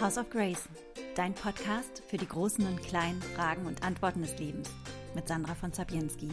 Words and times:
House 0.00 0.16
of 0.16 0.30
Grace, 0.30 0.66
dein 1.14 1.34
Podcast 1.34 2.02
für 2.08 2.16
die 2.16 2.26
großen 2.26 2.66
und 2.66 2.82
kleinen 2.82 3.20
Fragen 3.20 3.66
und 3.66 3.82
Antworten 3.82 4.22
des 4.22 4.38
Lebens 4.38 4.70
mit 5.14 5.28
Sandra 5.28 5.54
von 5.54 5.74
Zabienski. 5.74 6.30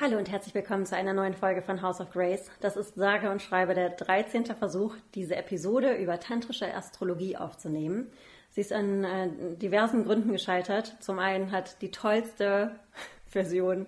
Hallo 0.00 0.16
und 0.16 0.30
herzlich 0.30 0.54
willkommen 0.54 0.86
zu 0.86 0.96
einer 0.96 1.12
neuen 1.12 1.34
Folge 1.34 1.60
von 1.60 1.82
House 1.82 2.00
of 2.00 2.10
Grace. 2.12 2.50
Das 2.62 2.78
ist 2.78 2.94
sage 2.94 3.30
und 3.30 3.42
schreibe 3.42 3.74
der 3.74 3.90
13. 3.90 4.46
Versuch, 4.46 4.96
diese 5.14 5.36
Episode 5.36 5.92
über 5.96 6.18
tantrische 6.18 6.74
Astrologie 6.74 7.36
aufzunehmen. 7.36 8.10
Sie 8.48 8.62
ist 8.62 8.72
an 8.72 9.04
äh, 9.04 9.56
diversen 9.56 10.06
Gründen 10.06 10.32
gescheitert. 10.32 10.96
Zum 11.00 11.18
einen 11.18 11.52
hat 11.52 11.82
die 11.82 11.90
tollste 11.90 12.80
Version 13.26 13.86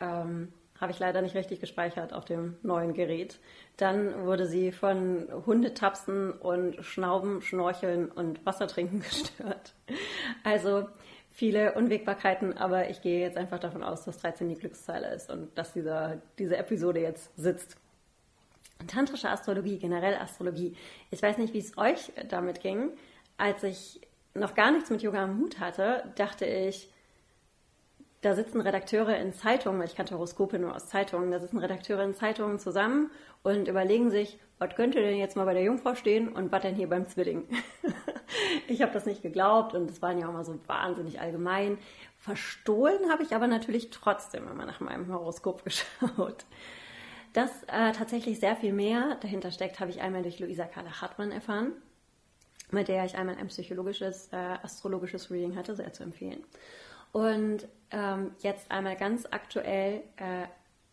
ähm, 0.00 0.52
habe 0.80 0.92
ich 0.92 0.98
leider 0.98 1.22
nicht 1.22 1.34
richtig 1.34 1.60
gespeichert 1.60 2.12
auf 2.12 2.24
dem 2.24 2.56
neuen 2.62 2.94
Gerät. 2.94 3.38
Dann 3.76 4.24
wurde 4.24 4.46
sie 4.46 4.72
von 4.72 5.28
Hundetapsen 5.46 6.32
und 6.32 6.84
Schnauben, 6.84 7.42
Schnorcheln 7.42 8.10
und 8.10 8.44
Wassertrinken 8.44 9.00
gestört. 9.08 9.74
Also 10.44 10.86
viele 11.30 11.74
Unwägbarkeiten, 11.74 12.56
aber 12.56 12.88
ich 12.90 13.02
gehe 13.02 13.20
jetzt 13.20 13.36
einfach 13.36 13.58
davon 13.58 13.82
aus, 13.82 14.04
dass 14.04 14.18
13 14.18 14.48
die 14.48 14.54
Glückszeile 14.54 15.14
ist 15.14 15.30
und 15.30 15.56
dass 15.56 15.72
dieser, 15.72 16.18
diese 16.38 16.56
Episode 16.56 17.00
jetzt 17.00 17.30
sitzt. 17.36 17.76
Tantrische 18.86 19.30
Astrologie, 19.30 19.78
generell 19.78 20.14
Astrologie. 20.16 20.76
Ich 21.10 21.22
weiß 21.22 21.38
nicht, 21.38 21.54
wie 21.54 21.58
es 21.58 21.76
euch 21.78 22.12
damit 22.28 22.60
ging. 22.60 22.90
Als 23.38 23.62
ich 23.62 24.00
noch 24.34 24.54
gar 24.54 24.70
nichts 24.70 24.90
mit 24.90 25.02
Yoga 25.02 25.24
am 25.24 25.38
Hut 25.38 25.60
hatte, 25.60 26.04
dachte 26.16 26.44
ich, 26.44 26.90
da 28.22 28.34
sitzen 28.34 28.60
Redakteure 28.60 29.16
in 29.18 29.32
Zeitungen, 29.32 29.78
weil 29.78 29.86
ich 29.86 29.96
kannte 29.96 30.14
Horoskope 30.14 30.58
nur 30.58 30.74
aus 30.74 30.88
Zeitungen, 30.88 31.30
da 31.30 31.38
sitzen 31.38 31.58
Redakteure 31.58 32.02
in 32.02 32.14
Zeitungen 32.14 32.58
zusammen 32.58 33.10
und 33.42 33.68
überlegen 33.68 34.10
sich, 34.10 34.38
was 34.58 34.74
könnte 34.74 35.00
denn 35.00 35.18
jetzt 35.18 35.36
mal 35.36 35.44
bei 35.44 35.52
der 35.52 35.62
Jungfrau 35.62 35.94
stehen 35.94 36.28
und 36.30 36.50
was 36.50 36.62
denn 36.62 36.74
hier 36.74 36.88
beim 36.88 37.06
Zwilling? 37.06 37.46
ich 38.68 38.80
habe 38.80 38.92
das 38.92 39.06
nicht 39.06 39.22
geglaubt 39.22 39.74
und 39.74 39.90
es 39.90 40.00
waren 40.00 40.18
ja 40.18 40.28
auch 40.28 40.32
mal 40.32 40.44
so 40.44 40.58
wahnsinnig 40.66 41.20
allgemein. 41.20 41.78
Verstohlen 42.18 43.10
habe 43.10 43.22
ich 43.22 43.34
aber 43.34 43.46
natürlich 43.46 43.90
trotzdem 43.90 44.48
immer 44.48 44.64
nach 44.64 44.80
meinem 44.80 45.12
Horoskop 45.12 45.62
geschaut. 45.64 46.46
Dass 47.34 47.64
äh, 47.64 47.92
tatsächlich 47.92 48.40
sehr 48.40 48.56
viel 48.56 48.72
mehr 48.72 49.16
dahinter 49.20 49.50
steckt, 49.50 49.78
habe 49.78 49.90
ich 49.90 50.00
einmal 50.00 50.22
durch 50.22 50.38
Luisa 50.38 50.64
Carla 50.64 51.02
Hartmann 51.02 51.32
erfahren, 51.32 51.72
mit 52.70 52.88
der 52.88 53.04
ich 53.04 53.16
einmal 53.16 53.36
ein 53.36 53.48
psychologisches, 53.48 54.32
äh, 54.32 54.36
astrologisches 54.36 55.30
Reading 55.30 55.54
hatte, 55.54 55.76
sehr 55.76 55.92
zu 55.92 56.02
empfehlen. 56.02 56.42
Und 57.12 57.68
ähm, 57.90 58.32
jetzt 58.40 58.70
einmal 58.70 58.96
ganz 58.96 59.26
aktuell 59.30 60.02
äh, 60.16 60.46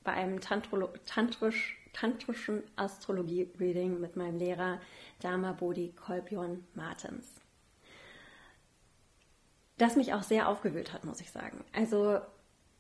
bei 0.04 0.14
einem 0.14 0.42
Tantrolo 0.42 0.90
tantrisch, 1.06 1.78
tantrischen 1.94 2.64
Astrologie-Reading 2.76 4.00
mit 4.00 4.16
meinem 4.16 4.38
Lehrer 4.38 4.80
Dharma 5.22 5.54
Bodhi 5.54 5.94
Kolbjörn 5.96 6.64
Martens. 6.74 7.28
Das 9.78 9.96
mich 9.96 10.14
auch 10.14 10.24
sehr 10.24 10.48
aufgewühlt 10.48 10.94
hat, 10.94 11.04
muss 11.04 11.22
ich 11.22 11.32
sagen. 11.32 11.64
Also 11.74 12.20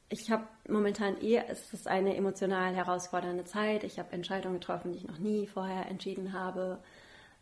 ich 0.09 0.29
habe 0.29 0.47
momentan 0.67 1.19
eh, 1.21 1.41
es 1.47 1.73
ist 1.73 1.87
eine 1.87 2.15
emotional 2.15 2.75
herausfordernde 2.75 3.45
Zeit. 3.45 3.83
Ich 3.83 3.97
habe 3.97 4.11
Entscheidungen 4.11 4.59
getroffen, 4.59 4.91
die 4.91 4.99
ich 4.99 5.07
noch 5.07 5.17
nie 5.17 5.47
vorher 5.47 5.87
entschieden 5.87 6.33
habe. 6.33 6.79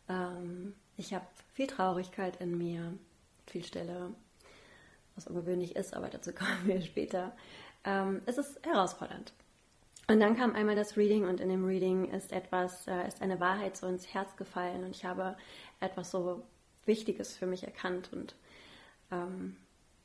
Ähm, 0.07 0.73
ich 0.95 1.13
habe 1.13 1.25
viel 1.53 1.67
Traurigkeit 1.67 2.39
in 2.39 2.57
mir, 2.57 2.93
viel 3.47 3.63
Stille, 3.63 4.13
was 5.21 5.27
ungewöhnlich 5.27 5.75
ist, 5.75 5.93
aber 5.95 6.09
dazu 6.09 6.33
kommen 6.33 6.65
wir 6.65 6.81
später. 6.81 7.31
Ähm, 7.83 8.21
es 8.25 8.37
ist 8.37 8.65
herausfordernd. 8.65 9.33
Und 10.07 10.19
dann 10.19 10.35
kam 10.35 10.55
einmal 10.55 10.75
das 10.75 10.97
Reading 10.97 11.25
und 11.25 11.39
in 11.39 11.49
dem 11.49 11.65
Reading 11.65 12.05
ist 12.11 12.33
etwas, 12.33 12.87
äh, 12.87 13.07
ist 13.07 13.21
eine 13.21 13.39
Wahrheit 13.39 13.77
so 13.77 13.87
ins 13.87 14.13
Herz 14.13 14.35
gefallen 14.35 14.83
und 14.83 14.91
ich 14.91 15.05
habe 15.05 15.37
etwas 15.79 16.11
so 16.11 16.43
Wichtiges 16.85 17.37
für 17.37 17.45
mich 17.45 17.63
erkannt 17.63 18.09
und 18.11 18.35
ähm, 19.11 19.55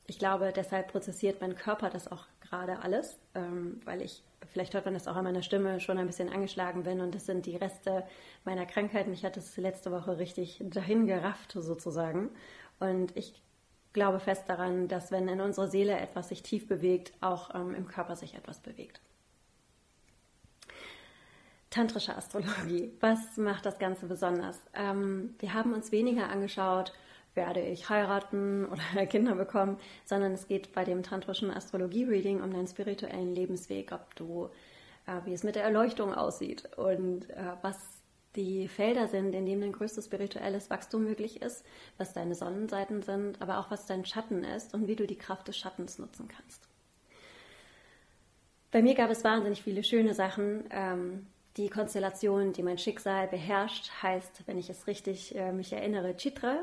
ich 0.07 0.19
glaube, 0.19 0.53
deshalb 0.55 0.93
prozessiert 0.93 1.41
mein 1.41 1.57
Körper 1.57 1.91
das 1.91 2.13
auch 2.13 2.27
gerade 2.41 2.79
alles, 2.81 3.19
ähm, 3.35 3.81
weil 3.85 4.03
ich, 4.03 4.23
vielleicht 4.53 4.75
hört 4.75 4.85
man 4.85 4.95
das 4.95 5.09
auch 5.09 5.17
an 5.17 5.25
meiner 5.25 5.43
Stimme, 5.43 5.81
schon 5.81 5.99
ein 5.99 6.07
bisschen 6.07 6.29
angeschlagen 6.29 6.85
bin 6.85 7.01
und 7.01 7.15
das 7.15 7.27
sind 7.27 7.47
die 7.47 7.57
Reste 7.57 8.05
meiner 8.45 8.67
Krankheit. 8.67 9.09
Mich 9.09 9.25
hat 9.25 9.37
es 9.37 9.57
letzte 9.57 9.91
Woche 9.91 10.19
richtig 10.19 10.63
dahin 10.63 11.07
gerafft 11.07 11.53
sozusagen 11.53 12.31
und 12.79 13.17
ich 13.17 13.43
glaube 13.97 14.21
fest 14.21 14.45
daran, 14.47 14.89
dass 14.89 15.11
wenn 15.11 15.27
in 15.27 15.41
unserer 15.41 15.69
Seele 15.69 15.99
etwas 15.99 16.29
sich 16.29 16.43
tief 16.43 16.69
bewegt, 16.69 17.13
auch 17.23 17.55
ähm, 17.55 17.75
im 17.75 17.89
Körper 17.89 18.15
sich 18.15 18.35
etwas 18.35 18.61
bewegt. 18.61 19.01
Tantrische 21.71 22.15
Astrologie. 22.15 22.93
Was 23.01 23.39
macht 23.39 23.65
das 23.65 23.79
Ganze 23.79 24.07
besonders? 24.07 24.61
Ähm, 24.75 25.35
wir 25.39 25.55
haben 25.55 25.73
uns 25.73 25.93
weniger 25.93 26.29
angeschaut, 26.29 26.93
werde 27.35 27.61
ich 27.61 27.89
heiraten 27.89 28.67
oder 28.67 29.07
Kinder 29.07 29.35
bekommen, 29.35 29.79
sondern 30.05 30.33
es 30.33 30.47
geht 30.47 30.75
bei 30.75 30.85
dem 30.85 31.03
tantrischen 31.03 31.51
Astrologie-Reading 31.51 32.43
um 32.43 32.53
deinen 32.53 32.69
spirituellen 32.69 33.35
Lebensweg, 33.35 33.93
ob 33.93 34.15
du, 34.15 34.51
äh, 35.07 35.25
wie 35.25 35.33
es 35.33 35.43
mit 35.43 35.57
der 35.57 35.65
Erleuchtung 35.65 36.13
aussieht 36.13 36.69
und 36.77 37.31
äh, 37.31 37.53
was 37.63 37.79
die 38.37 38.69
Felder 38.69 39.09
sind, 39.09 39.35
in 39.35 39.47
denen 39.47 39.63
dein 39.63 39.73
größtes 39.73 40.05
spirituelles 40.05 40.71
Wachstum 40.71 41.05
möglich 41.05 41.43
ist, 41.43 41.65
was 41.99 42.13
deine 42.13 42.35
Sonnenseiten 42.35 43.03
sind, 43.03 43.41
aber 43.43 43.59
auch 43.59 43.71
was 43.71 43.87
dein 43.87 44.05
Schatten 44.05 44.45
ist 44.45 44.75
und 44.75 44.87
wie 44.87 44.97
du 44.97 45.07
die 45.07 45.19
Kraft 45.19 45.49
des 45.49 45.57
Schattens 45.57 45.99
nutzen 45.99 46.29
kannst. 46.29 46.69
Bei 48.71 48.83
mir 48.83 48.95
gab 48.95 49.11
es 49.11 49.25
wahnsinnig 49.25 49.63
viele 49.63 49.83
schöne 49.83 50.15
Sachen. 50.15 50.65
Ähm, 50.71 51.27
die 51.57 51.71
Konstellation, 51.71 52.53
die 52.53 52.63
mein 52.63 52.79
Schicksal 52.79 53.27
beherrscht, 53.29 53.91
heißt, 54.03 54.43
wenn 54.47 54.59
ich 54.59 54.69
es 54.69 54.87
richtig 54.87 55.35
äh, 55.35 55.53
mich 55.53 55.73
erinnere, 55.73 56.15
Chitra. 56.15 56.59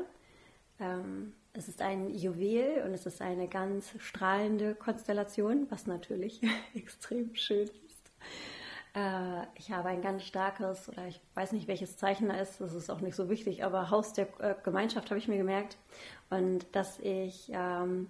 Ähm, 0.78 1.32
es 1.52 1.68
ist 1.68 1.82
ein 1.82 2.10
Juwel 2.10 2.82
und 2.84 2.94
es 2.94 3.06
ist 3.06 3.20
eine 3.20 3.48
ganz 3.48 3.94
strahlende 3.98 4.74
Konstellation, 4.74 5.66
was 5.70 5.86
natürlich 5.86 6.40
extrem 6.74 7.34
schön 7.34 7.68
ist. 7.68 8.12
Äh, 8.94 9.42
ich 9.56 9.72
habe 9.72 9.88
ein 9.88 10.02
ganz 10.02 10.24
starkes, 10.24 10.88
oder 10.88 11.06
ich 11.06 11.20
weiß 11.34 11.52
nicht, 11.52 11.68
welches 11.68 11.96
Zeichen 11.96 12.28
da 12.28 12.36
ist, 12.36 12.60
das 12.60 12.74
ist 12.74 12.90
auch 12.90 13.00
nicht 13.00 13.16
so 13.16 13.28
wichtig, 13.28 13.64
aber 13.64 13.90
Haus 13.90 14.12
der 14.12 14.28
äh, 14.40 14.54
Gemeinschaft 14.62 15.10
habe 15.10 15.18
ich 15.18 15.28
mir 15.28 15.36
gemerkt. 15.38 15.76
Und 16.30 16.66
dass 16.74 16.98
ich, 17.00 17.50
ähm, 17.52 18.08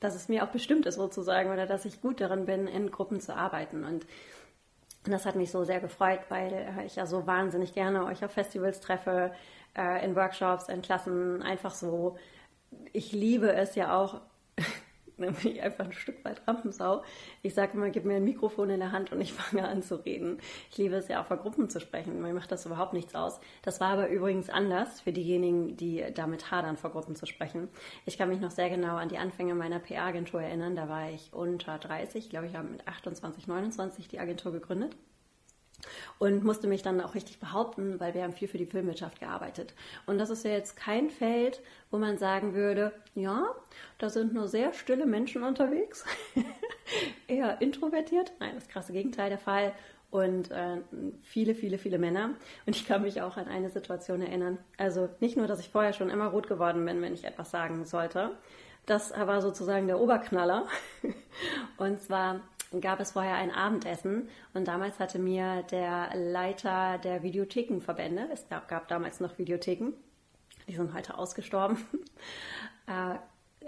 dass 0.00 0.14
es 0.14 0.28
mir 0.28 0.44
auch 0.44 0.48
bestimmt 0.48 0.86
ist 0.86 0.96
sozusagen, 0.96 1.50
oder 1.50 1.66
dass 1.66 1.84
ich 1.84 2.00
gut 2.02 2.20
darin 2.20 2.46
bin, 2.46 2.66
in 2.66 2.90
Gruppen 2.90 3.20
zu 3.20 3.34
arbeiten. 3.34 3.84
Und 3.84 4.06
das 5.04 5.24
hat 5.26 5.36
mich 5.36 5.50
so 5.50 5.64
sehr 5.64 5.80
gefreut, 5.80 6.20
weil 6.28 6.84
ich 6.86 6.96
ja 6.96 7.06
so 7.06 7.26
wahnsinnig 7.26 7.74
gerne 7.74 8.04
euch 8.06 8.24
auf 8.24 8.32
Festivals 8.32 8.80
treffe, 8.80 9.32
äh, 9.76 10.04
in 10.04 10.16
Workshops, 10.16 10.68
in 10.68 10.82
Klassen, 10.82 11.42
einfach 11.42 11.74
so. 11.74 12.16
Ich 12.92 13.12
liebe 13.12 13.52
es 13.52 13.74
ja 13.76 13.96
auch, 13.96 14.20
dann 15.18 15.34
bin 15.34 15.52
ich 15.52 15.62
einfach 15.62 15.86
ein 15.86 15.92
Stück 15.92 16.24
weit 16.24 16.46
Rampensau. 16.46 17.02
Ich 17.42 17.54
sage 17.54 17.72
immer, 17.74 17.90
gib 17.90 18.04
mir 18.04 18.16
ein 18.16 18.24
Mikrofon 18.24 18.70
in 18.70 18.80
der 18.80 18.92
Hand 18.92 19.12
und 19.12 19.20
ich 19.20 19.32
fange 19.32 19.66
an 19.66 19.82
zu 19.82 20.04
reden. 20.04 20.38
Ich 20.70 20.76
liebe 20.78 20.96
es 20.96 21.08
ja 21.08 21.22
auch 21.22 21.26
vor 21.26 21.38
Gruppen 21.38 21.70
zu 21.70 21.80
sprechen. 21.80 22.20
Mir 22.20 22.34
macht 22.34 22.52
das 22.52 22.66
überhaupt 22.66 22.92
nichts 22.92 23.14
aus. 23.14 23.40
Das 23.62 23.80
war 23.80 23.88
aber 23.88 24.08
übrigens 24.08 24.50
anders 24.50 25.00
für 25.00 25.12
diejenigen, 25.12 25.76
die 25.76 26.04
damit 26.14 26.50
hadern, 26.50 26.76
vor 26.76 26.90
Gruppen 26.90 27.16
zu 27.16 27.26
sprechen. 27.26 27.68
Ich 28.04 28.18
kann 28.18 28.28
mich 28.28 28.40
noch 28.40 28.50
sehr 28.50 28.68
genau 28.68 28.96
an 28.96 29.08
die 29.08 29.18
Anfänge 29.18 29.54
meiner 29.54 29.78
PR-Agentur 29.78 30.42
erinnern. 30.42 30.76
Da 30.76 30.88
war 30.88 31.10
ich 31.10 31.32
unter 31.32 31.78
30. 31.78 32.24
Ich 32.24 32.30
glaube, 32.30 32.46
ich 32.46 32.54
habe 32.54 32.68
mit 32.68 32.86
28, 32.86 33.46
29 33.46 34.08
die 34.08 34.18
Agentur 34.18 34.52
gegründet 34.52 34.96
und 36.18 36.44
musste 36.44 36.66
mich 36.66 36.82
dann 36.82 37.00
auch 37.00 37.14
richtig 37.14 37.38
behaupten, 37.38 38.00
weil 38.00 38.14
wir 38.14 38.22
haben 38.22 38.32
viel 38.32 38.48
für 38.48 38.58
die 38.58 38.66
Filmwirtschaft 38.66 39.20
gearbeitet. 39.20 39.74
Und 40.06 40.18
das 40.18 40.30
ist 40.30 40.44
ja 40.44 40.52
jetzt 40.52 40.76
kein 40.76 41.10
Feld, 41.10 41.60
wo 41.90 41.98
man 41.98 42.18
sagen 42.18 42.54
würde, 42.54 42.92
ja, 43.14 43.54
da 43.98 44.10
sind 44.10 44.34
nur 44.34 44.48
sehr 44.48 44.72
stille 44.72 45.06
Menschen 45.06 45.42
unterwegs, 45.42 46.04
eher 47.28 47.60
introvertiert. 47.60 48.32
Nein, 48.40 48.54
das 48.54 48.68
krasse 48.68 48.92
Gegenteil 48.92 49.30
der 49.30 49.38
Fall. 49.38 49.72
Und 50.10 50.50
äh, 50.50 50.78
viele, 51.22 51.54
viele, 51.54 51.78
viele 51.78 51.98
Männer. 51.98 52.30
Und 52.64 52.76
ich 52.76 52.86
kann 52.86 53.02
mich 53.02 53.22
auch 53.22 53.36
an 53.36 53.48
eine 53.48 53.70
Situation 53.70 54.22
erinnern. 54.22 54.58
Also 54.78 55.08
nicht 55.20 55.36
nur, 55.36 55.46
dass 55.46 55.60
ich 55.60 55.68
vorher 55.68 55.92
schon 55.92 56.10
immer 56.10 56.28
rot 56.28 56.48
geworden 56.48 56.84
bin, 56.84 57.02
wenn 57.02 57.12
ich 57.12 57.24
etwas 57.24 57.50
sagen 57.50 57.84
sollte. 57.84 58.30
Das 58.86 59.10
war 59.10 59.42
sozusagen 59.42 59.88
der 59.88 59.98
Oberknaller. 59.98 60.68
Und 61.76 62.00
zwar 62.00 62.40
gab 62.80 63.00
es 63.00 63.12
vorher 63.12 63.34
ein 63.36 63.50
Abendessen 63.50 64.28
und 64.54 64.68
damals 64.68 64.98
hatte 64.98 65.18
mir 65.18 65.62
der 65.70 66.10
Leiter 66.14 66.98
der 66.98 67.22
Videothekenverbände, 67.22 68.28
es 68.32 68.48
gab, 68.48 68.68
gab 68.68 68.88
damals 68.88 69.20
noch 69.20 69.38
Videotheken, 69.38 69.92
die 70.68 70.74
sind 70.74 70.94
heute 70.94 71.18
ausgestorben, 71.18 71.78
äh, 72.86 73.16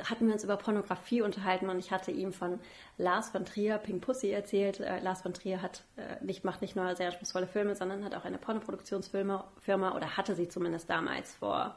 hatten 0.04 0.26
wir 0.26 0.34
uns 0.34 0.44
über 0.44 0.56
Pornografie 0.56 1.22
unterhalten 1.22 1.68
und 1.68 1.78
ich 1.78 1.90
hatte 1.90 2.10
ihm 2.10 2.32
von 2.32 2.60
Lars 2.98 3.30
von 3.30 3.44
Trier, 3.44 3.78
Pink 3.78 4.02
Pussy, 4.02 4.30
erzählt. 4.30 4.80
Äh, 4.80 5.00
Lars 5.00 5.22
von 5.22 5.34
Trier 5.34 5.60
hat, 5.60 5.82
äh, 5.96 6.24
nicht, 6.24 6.44
macht 6.44 6.62
nicht 6.62 6.76
nur 6.76 6.94
sehr 6.94 7.08
anspruchsvolle 7.08 7.46
Filme, 7.46 7.74
sondern 7.74 8.04
hat 8.04 8.14
auch 8.14 8.24
eine 8.24 8.38
Pornoproduktionsfirma 8.38 9.50
Firma, 9.60 9.96
oder 9.96 10.16
hatte 10.16 10.34
sie 10.34 10.48
zumindest 10.48 10.88
damals 10.88 11.34
vor 11.34 11.76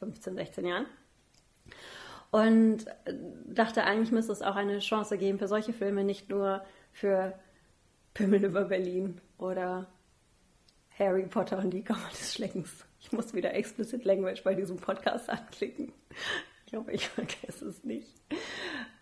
15, 0.00 0.34
16 0.34 0.66
Jahren 0.66 0.86
und 2.30 2.86
dachte, 3.46 3.84
eigentlich 3.84 4.12
müsste 4.12 4.32
es 4.32 4.42
auch 4.42 4.56
eine 4.56 4.78
Chance 4.78 5.18
geben 5.18 5.38
für 5.38 5.48
solche 5.48 5.72
Filme, 5.72 6.04
nicht 6.04 6.28
nur 6.28 6.64
für 6.92 7.34
Pimmel 8.14 8.44
über 8.44 8.64
Berlin 8.64 9.20
oder 9.38 9.86
Harry 10.98 11.26
Potter 11.26 11.58
und 11.58 11.70
die 11.70 11.82
Kammer 11.82 12.08
des 12.10 12.34
Schleckens. 12.34 12.84
Ich 13.00 13.12
muss 13.12 13.34
wieder 13.34 13.54
Explicit 13.54 14.04
Language 14.04 14.44
bei 14.44 14.54
diesem 14.54 14.76
Podcast 14.76 15.30
anklicken. 15.30 15.92
Ich 16.66 16.74
hoffe, 16.74 16.92
ich 16.92 17.08
vergesse 17.08 17.66
es 17.66 17.82
nicht. 17.82 18.14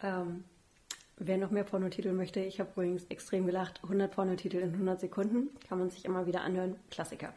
Ähm, 0.02 0.44
wer 1.16 1.36
noch 1.36 1.50
mehr 1.50 1.64
Pornotitel 1.64 2.12
möchte, 2.12 2.40
ich 2.40 2.60
habe 2.60 2.70
übrigens 2.72 3.04
extrem 3.06 3.44
gelacht. 3.46 3.80
100 3.82 4.10
Pornotitel 4.10 4.58
in 4.58 4.72
100 4.72 5.00
Sekunden. 5.00 5.50
Kann 5.68 5.78
man 5.78 5.90
sich 5.90 6.04
immer 6.04 6.26
wieder 6.26 6.42
anhören. 6.42 6.76
Klassiker. 6.90 7.34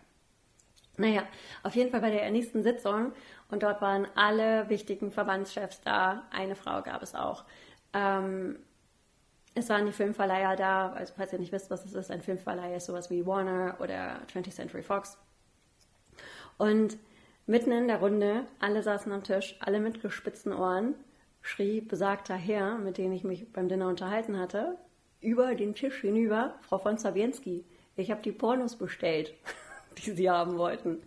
Naja, 0.97 1.23
auf 1.63 1.75
jeden 1.75 1.91
Fall 1.91 2.01
bei 2.01 2.11
der 2.11 2.29
nächsten 2.31 2.63
Sitzung 2.63 3.13
und 3.49 3.63
dort 3.63 3.81
waren 3.81 4.07
alle 4.15 4.69
wichtigen 4.69 5.11
Verbandschefs 5.11 5.81
da. 5.81 6.23
Eine 6.31 6.55
Frau 6.55 6.81
gab 6.81 7.01
es 7.01 7.15
auch. 7.15 7.45
Ähm, 7.93 8.59
es 9.53 9.69
waren 9.69 9.85
die 9.85 9.91
Filmverleiher 9.91 10.55
da, 10.55 10.93
also 10.93 11.13
falls 11.15 11.33
ihr 11.33 11.39
nicht 11.39 11.51
wisst, 11.51 11.69
was 11.69 11.85
es 11.85 11.93
ist, 11.93 12.09
ein 12.09 12.21
Filmverleiher 12.21 12.77
ist 12.77 12.85
sowas 12.85 13.09
wie 13.09 13.25
Warner 13.25 13.77
oder 13.79 14.21
20th 14.33 14.55
Century 14.55 14.83
Fox. 14.83 15.17
Und 16.57 16.97
mitten 17.47 17.71
in 17.71 17.87
der 17.87 17.99
Runde, 17.99 18.45
alle 18.59 18.81
saßen 18.81 19.11
am 19.11 19.23
Tisch, 19.23 19.57
alle 19.59 19.79
mit 19.79 20.01
gespitzten 20.01 20.53
Ohren, 20.53 20.95
schrie 21.41 21.81
besagter 21.81 22.35
Herr, 22.35 22.77
mit 22.77 22.97
dem 22.97 23.11
ich 23.11 23.23
mich 23.23 23.51
beim 23.51 23.67
Dinner 23.67 23.87
unterhalten 23.87 24.39
hatte, 24.39 24.77
über 25.19 25.55
den 25.55 25.75
Tisch 25.75 25.99
hinüber, 26.01 26.55
Frau 26.61 26.77
von 26.77 26.97
Zawienski, 26.97 27.65
ich 27.97 28.09
habe 28.09 28.21
die 28.21 28.31
Pornos 28.31 28.77
bestellt, 28.77 29.33
die 29.97 30.11
Sie 30.11 30.29
haben 30.29 30.57
wollten. 30.57 31.01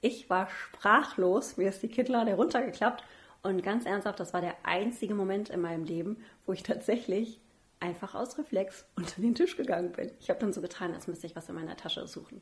Ich 0.00 0.30
war 0.30 0.48
sprachlos, 0.48 1.56
mir 1.56 1.68
ist 1.68 1.82
die 1.82 1.88
Kinnlade 1.88 2.34
runtergeklappt 2.34 3.04
und 3.42 3.62
ganz 3.62 3.84
ernsthaft, 3.84 4.20
das 4.20 4.32
war 4.32 4.40
der 4.40 4.56
einzige 4.62 5.14
Moment 5.14 5.50
in 5.50 5.60
meinem 5.60 5.84
Leben, 5.84 6.18
wo 6.46 6.52
ich 6.52 6.62
tatsächlich 6.62 7.40
einfach 7.80 8.14
aus 8.14 8.38
Reflex 8.38 8.84
unter 8.96 9.20
den 9.20 9.34
Tisch 9.34 9.56
gegangen 9.56 9.92
bin. 9.92 10.10
Ich 10.20 10.30
habe 10.30 10.40
dann 10.40 10.52
so 10.52 10.60
getan, 10.60 10.94
als 10.94 11.06
müsste 11.06 11.26
ich 11.26 11.36
was 11.36 11.48
in 11.48 11.54
meiner 11.54 11.76
Tasche 11.76 12.06
suchen. 12.06 12.40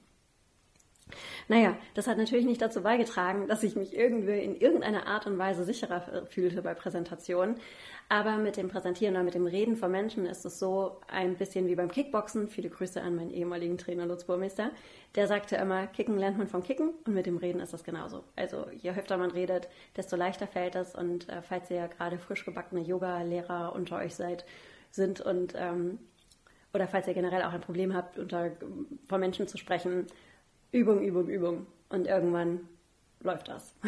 Naja, 1.48 1.76
das 1.94 2.08
hat 2.08 2.18
natürlich 2.18 2.46
nicht 2.46 2.60
dazu 2.60 2.82
beigetragen, 2.82 3.46
dass 3.46 3.62
ich 3.62 3.76
mich 3.76 3.96
irgendwie 3.96 4.40
in 4.40 4.56
irgendeiner 4.56 5.06
Art 5.06 5.26
und 5.26 5.38
Weise 5.38 5.64
sicherer 5.64 6.26
fühlte 6.26 6.62
bei 6.62 6.74
Präsentationen. 6.74 7.56
Aber 8.08 8.36
mit 8.36 8.56
dem 8.56 8.68
Präsentieren 8.68 9.14
oder 9.14 9.24
mit 9.24 9.34
dem 9.34 9.46
Reden 9.46 9.76
von 9.76 9.90
Menschen 9.90 10.26
ist 10.26 10.44
es 10.44 10.58
so 10.58 11.00
ein 11.08 11.36
bisschen 11.36 11.66
wie 11.66 11.74
beim 11.74 11.90
Kickboxen. 11.90 12.48
Viele 12.48 12.70
Grüße 12.70 13.00
an 13.00 13.16
meinen 13.16 13.30
ehemaligen 13.30 13.78
Trainer 13.78 14.06
Lutz 14.06 14.24
Burmeister. 14.24 14.70
Der 15.14 15.26
sagte 15.26 15.56
immer, 15.56 15.86
Kicken 15.88 16.18
lernt 16.18 16.38
man 16.38 16.46
vom 16.46 16.62
Kicken 16.62 16.90
und 17.04 17.14
mit 17.14 17.26
dem 17.26 17.36
Reden 17.36 17.60
ist 17.60 17.72
das 17.72 17.84
genauso. 17.84 18.22
Also 18.36 18.66
je 18.72 18.90
öfter 18.90 19.16
man 19.16 19.30
redet, 19.30 19.68
desto 19.96 20.16
leichter 20.16 20.46
fällt 20.46 20.76
es. 20.76 20.94
Und 20.94 21.28
äh, 21.28 21.42
falls 21.42 21.70
ihr 21.70 21.78
ja 21.78 21.86
gerade 21.86 22.18
frisch 22.18 22.44
gebackene 22.44 22.82
Yoga-Lehrer 22.82 23.74
unter 23.74 23.96
euch 23.96 24.14
seid, 24.14 24.44
sind 24.90 25.20
und 25.20 25.54
ähm, 25.56 25.98
oder 26.72 26.86
falls 26.86 27.08
ihr 27.08 27.14
generell 27.14 27.42
auch 27.42 27.52
ein 27.52 27.60
Problem 27.60 27.94
habt, 27.94 28.18
unter, 28.18 28.50
vor 29.08 29.18
Menschen 29.18 29.48
zu 29.48 29.56
sprechen, 29.56 30.06
Übung, 30.72 31.02
Übung, 31.02 31.28
Übung. 31.28 31.66
Und 31.88 32.06
irgendwann 32.06 32.68
läuft 33.20 33.48
das. 33.48 33.74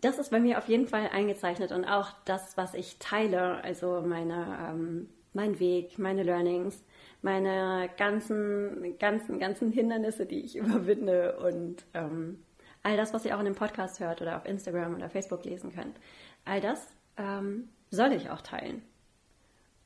das 0.00 0.18
ist 0.18 0.30
bei 0.30 0.40
mir 0.40 0.58
auf 0.58 0.68
jeden 0.68 0.86
Fall 0.86 1.08
eingezeichnet 1.12 1.72
und 1.72 1.84
auch 1.84 2.10
das, 2.24 2.56
was 2.56 2.74
ich 2.74 2.98
teile, 2.98 3.62
also 3.62 4.02
meine, 4.02 4.68
ähm, 4.68 5.08
mein 5.32 5.58
Weg, 5.60 5.98
meine 5.98 6.22
Learnings, 6.22 6.82
meine 7.22 7.90
ganzen, 7.96 8.98
ganzen, 8.98 9.38
ganzen 9.38 9.72
Hindernisse, 9.72 10.26
die 10.26 10.40
ich 10.40 10.56
überwinde 10.56 11.38
und 11.38 11.84
ähm, 11.94 12.42
all 12.82 12.96
das, 12.96 13.12
was 13.12 13.24
ihr 13.24 13.36
auch 13.36 13.40
in 13.40 13.46
dem 13.46 13.54
Podcast 13.54 14.00
hört 14.00 14.22
oder 14.22 14.36
auf 14.36 14.46
Instagram 14.46 14.94
oder 14.94 15.10
Facebook 15.10 15.44
lesen 15.44 15.72
könnt. 15.72 15.98
All 16.44 16.60
das 16.60 16.86
ähm, 17.16 17.68
soll 17.90 18.12
ich 18.12 18.30
auch 18.30 18.40
teilen. 18.40 18.82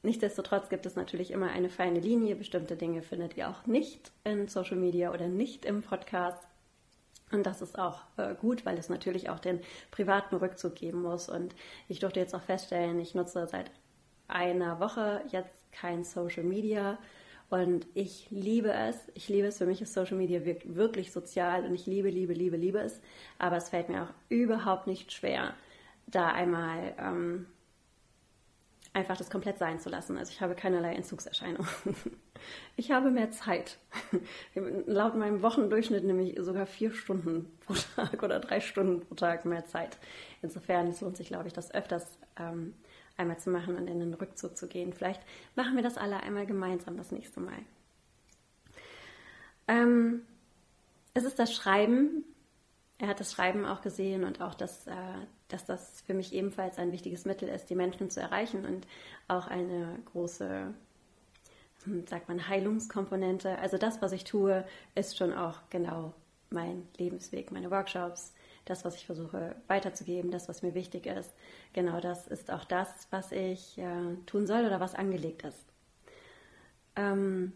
Nichtsdestotrotz 0.04 0.68
gibt 0.68 0.84
es 0.84 0.96
natürlich 0.96 1.30
immer 1.30 1.50
eine 1.50 1.70
feine 1.70 1.98
Linie. 1.98 2.36
Bestimmte 2.36 2.76
Dinge 2.76 3.00
findet 3.00 3.38
ihr 3.38 3.48
auch 3.48 3.64
nicht 3.64 4.12
in 4.22 4.48
Social 4.48 4.76
Media 4.76 5.10
oder 5.12 5.28
nicht 5.28 5.64
im 5.64 5.80
Podcast. 5.80 6.46
Und 7.32 7.46
das 7.46 7.62
ist 7.62 7.78
auch 7.78 8.02
äh, 8.18 8.34
gut, 8.34 8.66
weil 8.66 8.76
es 8.76 8.90
natürlich 8.90 9.30
auch 9.30 9.38
den 9.38 9.60
privaten 9.90 10.36
Rückzug 10.36 10.74
geben 10.74 11.00
muss. 11.00 11.30
Und 11.30 11.54
ich 11.88 12.00
durfte 12.00 12.20
jetzt 12.20 12.34
auch 12.34 12.42
feststellen, 12.42 13.00
ich 13.00 13.14
nutze 13.14 13.46
seit 13.46 13.70
einer 14.28 14.78
Woche 14.78 15.22
jetzt 15.30 15.72
kein 15.72 16.04
Social 16.04 16.44
Media. 16.44 16.98
Und 17.48 17.86
ich 17.94 18.26
liebe 18.30 18.74
es. 18.74 18.96
Ich 19.14 19.30
liebe 19.30 19.46
es. 19.46 19.56
Für 19.56 19.66
mich 19.66 19.80
ist 19.80 19.94
Social 19.94 20.18
Media 20.18 20.42
wirklich 20.44 21.12
sozial 21.12 21.64
und 21.64 21.74
ich 21.74 21.86
liebe, 21.86 22.10
liebe, 22.10 22.34
liebe, 22.34 22.58
liebe 22.58 22.80
es. 22.80 23.00
Aber 23.38 23.56
es 23.56 23.70
fällt 23.70 23.88
mir 23.88 24.02
auch 24.02 24.14
überhaupt 24.28 24.86
nicht 24.86 25.12
schwer, 25.12 25.54
da 26.06 26.28
einmal 26.28 26.94
ähm, 26.98 27.46
einfach 28.94 29.16
das 29.16 29.28
komplett 29.28 29.58
sein 29.58 29.80
zu 29.80 29.90
lassen. 29.90 30.16
Also 30.16 30.32
ich 30.32 30.40
habe 30.40 30.54
keinerlei 30.54 30.94
Entzugserscheinungen. 30.94 31.68
Ich 32.76 32.90
habe 32.90 33.10
mehr 33.10 33.30
Zeit. 33.30 33.78
Laut 34.86 35.16
meinem 35.16 35.40
Wochendurchschnitt 35.40 36.04
nämlich 36.04 36.36
sogar 36.40 36.66
vier 36.66 36.92
Stunden 36.92 37.50
pro 37.64 37.72
Tag 37.72 38.22
oder 38.22 38.38
drei 38.38 38.60
Stunden 38.60 39.00
pro 39.00 39.14
Tag 39.14 39.46
mehr 39.46 39.64
Zeit. 39.64 39.96
Insofern 40.42 40.88
es 40.88 41.00
lohnt 41.00 41.16
sich, 41.16 41.28
glaube 41.28 41.46
ich, 41.46 41.54
das 41.54 41.72
öfters 41.72 42.18
ähm, 42.36 42.74
einmal 43.16 43.38
zu 43.38 43.48
machen 43.48 43.76
und 43.76 43.86
in 43.88 43.98
den 43.98 44.12
Rückzug 44.12 44.58
zu 44.58 44.66
gehen. 44.66 44.92
Vielleicht 44.92 45.22
machen 45.54 45.74
wir 45.74 45.82
das 45.82 45.96
alle 45.96 46.22
einmal 46.22 46.44
gemeinsam 46.44 46.98
das 46.98 47.12
nächste 47.12 47.40
Mal. 47.40 47.58
Ähm, 49.68 50.22
es 51.14 51.24
ist 51.24 51.38
das 51.38 51.54
Schreiben. 51.54 52.24
Er 52.98 53.08
hat 53.08 53.20
das 53.20 53.32
Schreiben 53.32 53.64
auch 53.64 53.80
gesehen 53.80 54.24
und 54.24 54.42
auch 54.42 54.54
das, 54.54 54.86
äh, 54.86 54.92
dass 55.48 55.64
das 55.64 56.02
für 56.02 56.14
mich 56.14 56.32
ebenfalls 56.32 56.78
ein 56.78 56.92
wichtiges 56.92 57.24
Mittel 57.24 57.48
ist, 57.48 57.70
die 57.70 57.74
Menschen 57.74 58.10
zu 58.10 58.20
erreichen 58.20 58.64
und 58.64 58.86
auch 59.28 59.46
eine 59.46 59.98
große, 60.12 60.74
hm, 61.84 62.06
sagt 62.06 62.28
man, 62.28 62.48
Heilungskomponente. 62.48 63.58
Also 63.58 63.78
das, 63.78 64.00
was 64.02 64.12
ich 64.12 64.24
tue, 64.24 64.64
ist 64.94 65.16
schon 65.16 65.32
auch 65.32 65.60
genau 65.70 66.14
mein 66.50 66.86
Lebensweg, 66.96 67.50
meine 67.50 67.70
Workshops, 67.70 68.32
das, 68.64 68.84
was 68.84 68.96
ich 68.96 69.06
versuche 69.06 69.56
weiterzugeben, 69.66 70.30
das, 70.30 70.48
was 70.48 70.62
mir 70.62 70.74
wichtig 70.74 71.06
ist. 71.06 71.34
Genau 71.72 72.00
das 72.00 72.26
ist 72.26 72.50
auch 72.50 72.64
das, 72.64 73.08
was 73.10 73.32
ich 73.32 73.76
äh, 73.78 74.16
tun 74.26 74.46
soll 74.46 74.64
oder 74.64 74.80
was 74.80 74.94
angelegt 74.94 75.42
ist. 75.42 75.66
Ähm, 76.96 77.52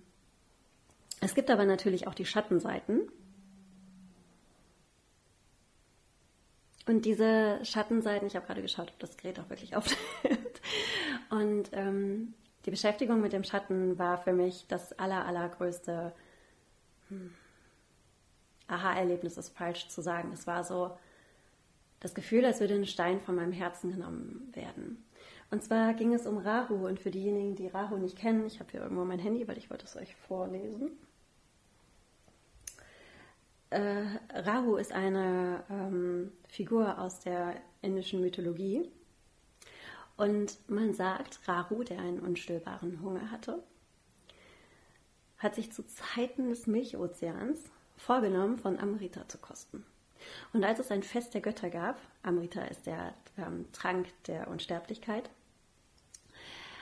es 1.20 1.34
gibt 1.34 1.50
aber 1.50 1.64
natürlich 1.64 2.06
auch 2.06 2.14
die 2.14 2.26
Schattenseiten. 2.26 3.10
Und 6.88 7.04
diese 7.04 7.62
Schattenseiten, 7.64 8.26
ich 8.26 8.34
habe 8.34 8.46
gerade 8.46 8.62
geschaut, 8.62 8.88
ob 8.88 8.98
das 8.98 9.18
Gerät 9.18 9.38
auch 9.38 9.50
wirklich 9.50 9.76
aufnimmt. 9.76 10.60
Und 11.28 11.68
ähm, 11.72 12.32
die 12.64 12.70
Beschäftigung 12.70 13.20
mit 13.20 13.34
dem 13.34 13.44
Schatten 13.44 13.98
war 13.98 14.16
für 14.16 14.32
mich 14.32 14.66
das 14.68 14.98
aller, 14.98 15.26
allergrößte 15.26 16.14
hm, 17.10 17.34
Aha-Erlebnis, 18.68 19.36
ist 19.36 19.54
falsch 19.54 19.88
zu 19.88 20.00
sagen. 20.00 20.32
Es 20.32 20.46
war 20.46 20.64
so 20.64 20.96
das 22.00 22.14
Gefühl, 22.14 22.46
als 22.46 22.60
würde 22.60 22.74
ein 22.74 22.86
Stein 22.86 23.20
von 23.20 23.34
meinem 23.34 23.52
Herzen 23.52 23.90
genommen 23.90 24.50
werden. 24.54 25.04
Und 25.50 25.62
zwar 25.62 25.92
ging 25.92 26.14
es 26.14 26.26
um 26.26 26.38
Rahu. 26.38 26.86
Und 26.86 27.00
für 27.00 27.10
diejenigen, 27.10 27.54
die 27.54 27.68
Rahu 27.68 27.98
nicht 27.98 28.16
kennen, 28.16 28.46
ich 28.46 28.60
habe 28.60 28.70
hier 28.70 28.80
irgendwo 28.80 29.04
mein 29.04 29.18
Handy, 29.18 29.46
weil 29.46 29.58
ich 29.58 29.68
wollte 29.68 29.84
es 29.84 29.96
euch 29.96 30.16
vorlesen. 30.16 30.92
Äh, 33.70 34.04
Rahu 34.34 34.76
ist 34.76 34.92
eine 34.92 35.62
ähm, 35.70 36.32
Figur 36.48 36.98
aus 36.98 37.20
der 37.20 37.60
indischen 37.82 38.20
Mythologie. 38.20 38.90
Und 40.16 40.58
man 40.68 40.94
sagt, 40.94 41.46
Rahu, 41.46 41.84
der 41.84 42.00
einen 42.00 42.20
unstillbaren 42.20 43.00
Hunger 43.02 43.30
hatte, 43.30 43.62
hat 45.38 45.54
sich 45.54 45.70
zu 45.72 45.86
Zeiten 45.86 46.48
des 46.48 46.66
Milchozeans 46.66 47.60
vorgenommen, 47.96 48.58
von 48.58 48.78
Amrita 48.78 49.28
zu 49.28 49.38
kosten. 49.38 49.84
Und 50.52 50.64
als 50.64 50.80
es 50.80 50.90
ein 50.90 51.02
Fest 51.02 51.34
der 51.34 51.40
Götter 51.40 51.70
gab, 51.70 52.00
Amrita 52.22 52.62
ist 52.62 52.86
der 52.86 53.14
ähm, 53.36 53.66
Trank 53.72 54.08
der 54.24 54.48
Unsterblichkeit, 54.48 55.30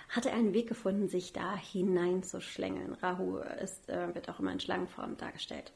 hatte 0.09 0.31
er 0.31 0.37
einen 0.37 0.55
Weg 0.55 0.69
gefunden, 0.69 1.09
sich 1.09 1.33
da 1.33 1.57
hineinzuschlängeln. 1.57 2.95
Rahu 2.95 3.38
ist, 3.38 3.90
äh, 3.90 4.14
wird 4.14 4.31
auch 4.31 4.38
immer 4.40 4.52
in 4.52 4.61
Schlangenform 4.61 5.16
dargestellt. 5.16 5.73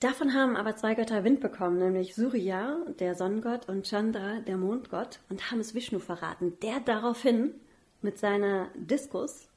Davon 0.00 0.32
haben 0.32 0.54
aber 0.54 0.76
zwei 0.76 0.94
Götter 0.94 1.24
Wind 1.24 1.40
bekommen, 1.40 1.78
nämlich 1.78 2.14
Surya, 2.14 2.76
der 3.00 3.16
Sonnengott, 3.16 3.68
und 3.68 3.84
Chandra, 3.84 4.38
der 4.40 4.56
Mondgott, 4.56 5.18
und 5.28 5.50
haben 5.50 5.58
es 5.58 5.74
Vishnu 5.74 5.98
verraten, 5.98 6.56
der 6.60 6.78
daraufhin 6.78 7.54
mit 8.00 8.16
seiner 8.16 8.68
Diskus 8.76 9.48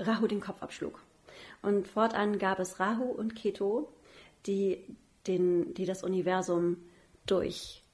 Rahu 0.00 0.26
den 0.26 0.40
Kopf 0.40 0.60
abschlug. 0.60 1.00
Und 1.62 1.86
fortan 1.86 2.38
gab 2.38 2.58
es 2.58 2.80
Rahu 2.80 3.04
und 3.04 3.36
Keto, 3.36 3.92
die, 4.46 4.84
den, 5.28 5.72
die 5.74 5.84
das 5.84 6.02
Universum 6.02 6.78
durch, 7.26 7.84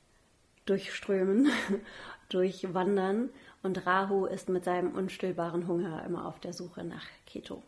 durchströmen, 0.64 1.50
durchwandern. 2.30 3.28
Und 3.62 3.86
Rahu 3.86 4.24
ist 4.24 4.48
mit 4.48 4.64
seinem 4.64 4.94
unstillbaren 4.94 5.68
Hunger 5.68 6.02
immer 6.06 6.26
auf 6.26 6.40
der 6.40 6.54
Suche 6.54 6.84
nach 6.84 7.04
Keto. 7.26 7.62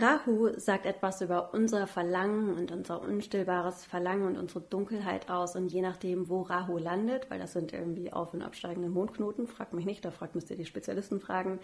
Rahu 0.00 0.50
sagt 0.58 0.86
etwas 0.86 1.20
über 1.20 1.54
unser 1.54 1.86
Verlangen 1.86 2.54
und 2.54 2.72
unser 2.72 3.00
unstillbares 3.00 3.84
Verlangen 3.84 4.26
und 4.26 4.36
unsere 4.36 4.60
Dunkelheit 4.60 5.30
aus. 5.30 5.56
Und 5.56 5.72
je 5.72 5.82
nachdem, 5.82 6.28
wo 6.28 6.42
Rahu 6.42 6.78
landet, 6.78 7.30
weil 7.30 7.38
das 7.38 7.52
sind 7.52 7.72
irgendwie 7.72 8.12
auf- 8.12 8.34
und 8.34 8.42
absteigende 8.42 8.88
Mondknoten, 8.88 9.46
fragt 9.46 9.72
mich 9.72 9.86
nicht, 9.86 10.04
da 10.04 10.10
fragt 10.10 10.34
müsst 10.34 10.50
ihr 10.50 10.56
die 10.56 10.66
Spezialisten 10.66 11.20
fragen, 11.20 11.58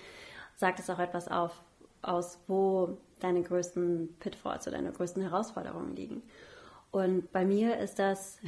sagt 0.57 0.79
es 0.79 0.91
auch 0.91 0.99
etwas 0.99 1.29
auf, 1.29 1.63
aus, 2.03 2.39
wo 2.47 2.97
deine 3.21 3.43
größten 3.43 4.17
Pitfalls 4.21 4.67
oder 4.67 4.77
deine 4.77 4.93
größten 4.93 5.23
Herausforderungen 5.23 5.95
liegen. 5.97 6.23
Und 6.91 7.33
bei 7.33 7.45
mir 7.45 7.79
ist 7.79 7.99
das 7.99 8.39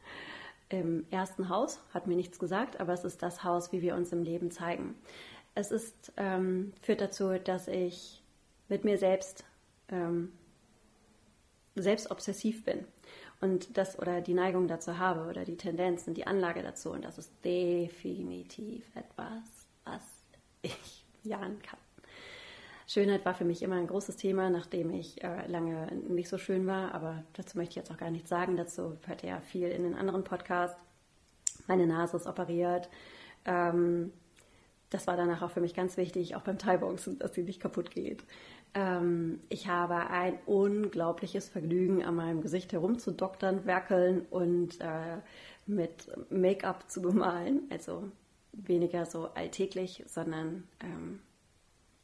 im 0.68 1.06
ersten 1.10 1.48
Haus, 1.48 1.80
hat 1.94 2.06
mir 2.06 2.16
nichts 2.16 2.38
gesagt, 2.38 2.80
aber 2.80 2.92
es 2.92 3.04
ist 3.04 3.22
das 3.22 3.42
Haus, 3.44 3.72
wie 3.72 3.82
wir 3.82 3.94
uns 3.94 4.12
im 4.12 4.22
Leben 4.22 4.50
zeigen. 4.50 4.94
Es 5.54 5.72
ist, 5.72 6.12
ähm, 6.16 6.72
führt 6.82 7.00
dazu, 7.00 7.38
dass 7.38 7.66
ich 7.66 8.22
mit 8.68 8.84
mir 8.84 8.98
selbst 8.98 9.44
ähm, 9.90 10.32
selbst 11.74 12.10
obsessiv 12.10 12.64
bin 12.64 12.84
und 13.40 13.76
das 13.76 13.98
oder 13.98 14.20
die 14.20 14.34
Neigung 14.34 14.68
dazu 14.68 14.98
habe 14.98 15.28
oder 15.28 15.44
die 15.44 15.56
Tendenz 15.56 16.06
und 16.06 16.14
die 16.14 16.26
Anlage 16.26 16.62
dazu 16.62 16.90
und 16.90 17.04
das 17.04 17.18
ist 17.18 17.32
definitiv 17.44 18.84
etwas, 18.94 19.66
was 19.84 20.02
ich 20.62 21.04
jahren 21.22 21.60
kann. 21.62 21.78
Schönheit 22.86 23.26
war 23.26 23.34
für 23.34 23.44
mich 23.44 23.62
immer 23.62 23.76
ein 23.76 23.86
großes 23.86 24.16
Thema, 24.16 24.48
nachdem 24.48 24.90
ich 24.90 25.22
äh, 25.22 25.46
lange 25.46 25.92
nicht 26.08 26.30
so 26.30 26.38
schön 26.38 26.66
war, 26.66 26.94
aber 26.94 27.22
dazu 27.34 27.58
möchte 27.58 27.72
ich 27.72 27.76
jetzt 27.76 27.90
auch 27.90 27.98
gar 27.98 28.10
nichts 28.10 28.30
sagen. 28.30 28.56
Dazu 28.56 28.96
hört 29.06 29.22
ihr 29.22 29.28
ja 29.28 29.40
viel 29.40 29.68
in 29.68 29.82
den 29.82 29.94
anderen 29.94 30.24
Podcasts. 30.24 30.80
Meine 31.66 31.86
Nase 31.86 32.16
ist 32.16 32.26
operiert. 32.26 32.88
Ähm, 33.44 34.10
das 34.88 35.06
war 35.06 35.18
danach 35.18 35.42
auch 35.42 35.50
für 35.50 35.60
mich 35.60 35.74
ganz 35.74 35.98
wichtig, 35.98 36.34
auch 36.34 36.40
beim 36.40 36.58
Thai-Boxen, 36.58 37.18
dass 37.18 37.34
sie 37.34 37.42
nicht 37.42 37.60
kaputt 37.60 37.90
geht. 37.90 38.24
Ähm, 38.78 39.40
ich 39.48 39.66
habe 39.66 40.08
ein 40.08 40.38
unglaubliches 40.46 41.48
Vergnügen, 41.48 42.04
an 42.04 42.14
meinem 42.14 42.40
Gesicht 42.42 42.72
herumzudoktern, 42.72 43.66
werkeln 43.66 44.24
und 44.30 44.80
äh, 44.80 45.18
mit 45.66 46.08
Make-up 46.30 46.88
zu 46.88 47.02
bemalen. 47.02 47.62
Also 47.70 48.04
weniger 48.52 49.04
so 49.04 49.30
alltäglich, 49.34 50.04
sondern 50.06 50.68
ähm, 50.78 51.18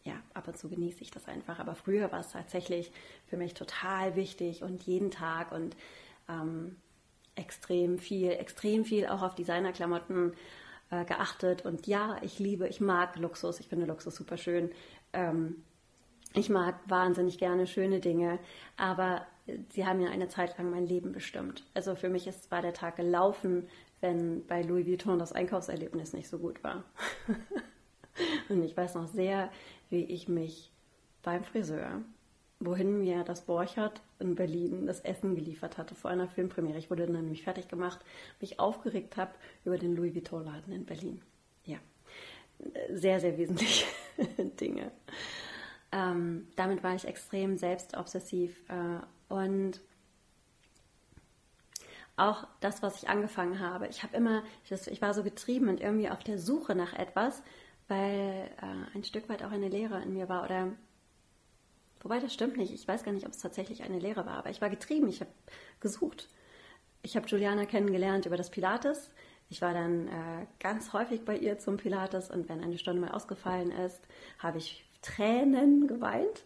ja, 0.02 0.14
ab 0.34 0.48
und 0.48 0.58
zu 0.58 0.68
genieße 0.68 1.00
ich 1.02 1.12
das 1.12 1.28
einfach. 1.28 1.60
Aber 1.60 1.76
früher 1.76 2.10
war 2.10 2.20
es 2.20 2.32
tatsächlich 2.32 2.90
für 3.26 3.36
mich 3.36 3.54
total 3.54 4.16
wichtig 4.16 4.64
und 4.64 4.82
jeden 4.82 5.12
Tag 5.12 5.52
und 5.52 5.76
ähm, 6.28 6.74
extrem 7.36 7.98
viel, 7.98 8.32
extrem 8.32 8.84
viel 8.84 9.06
auch 9.06 9.22
auf 9.22 9.36
Designerklamotten 9.36 10.32
äh, 10.90 11.04
geachtet. 11.04 11.64
Und 11.64 11.86
ja, 11.86 12.16
ich 12.22 12.40
liebe, 12.40 12.66
ich 12.66 12.80
mag 12.80 13.16
Luxus, 13.16 13.60
ich 13.60 13.68
finde 13.68 13.86
Luxus 13.86 14.16
super 14.16 14.36
schön. 14.36 14.72
Ähm, 15.12 15.62
ich 16.34 16.50
mag 16.50 16.74
wahnsinnig 16.86 17.38
gerne 17.38 17.66
schöne 17.66 18.00
Dinge, 18.00 18.38
aber 18.76 19.26
sie 19.70 19.86
haben 19.86 20.00
ja 20.00 20.10
eine 20.10 20.28
Zeit 20.28 20.56
lang 20.58 20.70
mein 20.70 20.86
Leben 20.86 21.12
bestimmt. 21.12 21.64
Also 21.74 21.94
für 21.94 22.08
mich 22.08 22.26
ist, 22.26 22.50
war 22.50 22.62
der 22.62 22.74
Tag 22.74 22.96
gelaufen, 22.96 23.68
wenn 24.00 24.44
bei 24.46 24.62
Louis 24.62 24.86
Vuitton 24.86 25.18
das 25.18 25.32
Einkaufserlebnis 25.32 26.12
nicht 26.12 26.28
so 26.28 26.38
gut 26.38 26.62
war. 26.64 26.84
Und 28.48 28.62
ich 28.62 28.76
weiß 28.76 28.96
noch 28.96 29.08
sehr, 29.08 29.50
wie 29.90 30.04
ich 30.04 30.28
mich 30.28 30.70
beim 31.22 31.44
Friseur, 31.44 32.02
wohin 32.60 33.00
mir 33.00 33.24
das 33.24 33.42
Borchardt 33.42 34.02
in 34.18 34.34
Berlin 34.34 34.86
das 34.86 35.00
Essen 35.00 35.34
geliefert 35.34 35.78
hatte 35.78 35.94
vor 35.94 36.10
einer 36.10 36.28
Filmpremiere, 36.28 36.78
ich 36.78 36.90
wurde 36.90 37.06
dann 37.06 37.16
nämlich 37.16 37.42
fertig 37.42 37.68
gemacht, 37.68 38.00
mich 38.40 38.60
aufgeregt 38.60 39.16
habe 39.16 39.32
über 39.64 39.78
den 39.78 39.96
Louis 39.96 40.14
Vuitton-Laden 40.14 40.72
in 40.72 40.84
Berlin. 40.84 41.22
Ja, 41.64 41.78
sehr, 42.90 43.20
sehr 43.20 43.36
wesentliche 43.38 43.86
Dinge. 44.60 44.92
Ähm, 45.94 46.48
damit 46.56 46.82
war 46.82 46.96
ich 46.96 47.06
extrem 47.06 47.56
selbstobsessiv 47.56 48.58
äh, 48.68 49.32
und 49.32 49.80
auch 52.16 52.48
das, 52.60 52.82
was 52.82 53.00
ich 53.00 53.08
angefangen 53.08 53.60
habe. 53.60 53.86
Ich 53.86 54.02
habe 54.02 54.16
immer, 54.16 54.42
ich 54.68 55.00
war 55.02 55.14
so 55.14 55.22
getrieben 55.22 55.68
und 55.68 55.80
irgendwie 55.80 56.10
auf 56.10 56.24
der 56.24 56.38
Suche 56.40 56.74
nach 56.74 56.94
etwas, 56.94 57.44
weil 57.86 58.50
äh, 58.60 58.96
ein 58.96 59.04
Stück 59.04 59.28
weit 59.28 59.44
auch 59.44 59.52
eine 59.52 59.68
Lehre 59.68 60.02
in 60.02 60.14
mir 60.14 60.28
war 60.28 60.44
oder 60.44 60.72
wobei 62.00 62.18
das 62.18 62.34
stimmt 62.34 62.56
nicht. 62.56 62.72
Ich 62.72 62.88
weiß 62.88 63.04
gar 63.04 63.12
nicht, 63.12 63.26
ob 63.26 63.32
es 63.32 63.38
tatsächlich 63.38 63.84
eine 63.84 64.00
Lehre 64.00 64.26
war, 64.26 64.38
aber 64.38 64.50
ich 64.50 64.60
war 64.60 64.70
getrieben. 64.70 65.08
Ich 65.08 65.20
habe 65.20 65.30
gesucht. 65.78 66.28
Ich 67.02 67.14
habe 67.14 67.28
Juliana 67.28 67.66
kennengelernt 67.66 68.26
über 68.26 68.36
das 68.36 68.50
Pilates. 68.50 69.12
Ich 69.48 69.62
war 69.62 69.74
dann 69.74 70.08
äh, 70.08 70.46
ganz 70.58 70.92
häufig 70.92 71.24
bei 71.24 71.36
ihr 71.36 71.60
zum 71.60 71.76
Pilates 71.76 72.30
und 72.32 72.48
wenn 72.48 72.62
eine 72.64 72.78
Stunde 72.78 73.00
mal 73.00 73.12
ausgefallen 73.12 73.70
ist, 73.70 74.00
habe 74.40 74.58
ich 74.58 74.83
Tränen 75.04 75.86
geweint. 75.86 76.44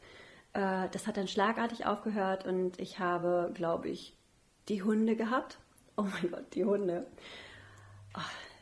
Äh, 0.52 0.88
das 0.90 1.06
hat 1.06 1.16
dann 1.16 1.28
schlagartig 1.28 1.86
aufgehört 1.86 2.46
und 2.46 2.80
ich 2.80 2.98
habe, 2.98 3.50
glaube 3.54 3.88
ich, 3.88 4.14
die 4.68 4.82
Hunde 4.82 5.16
gehabt. 5.16 5.58
Oh 5.96 6.02
mein 6.02 6.30
Gott, 6.30 6.54
die 6.54 6.64
Hunde. 6.64 7.06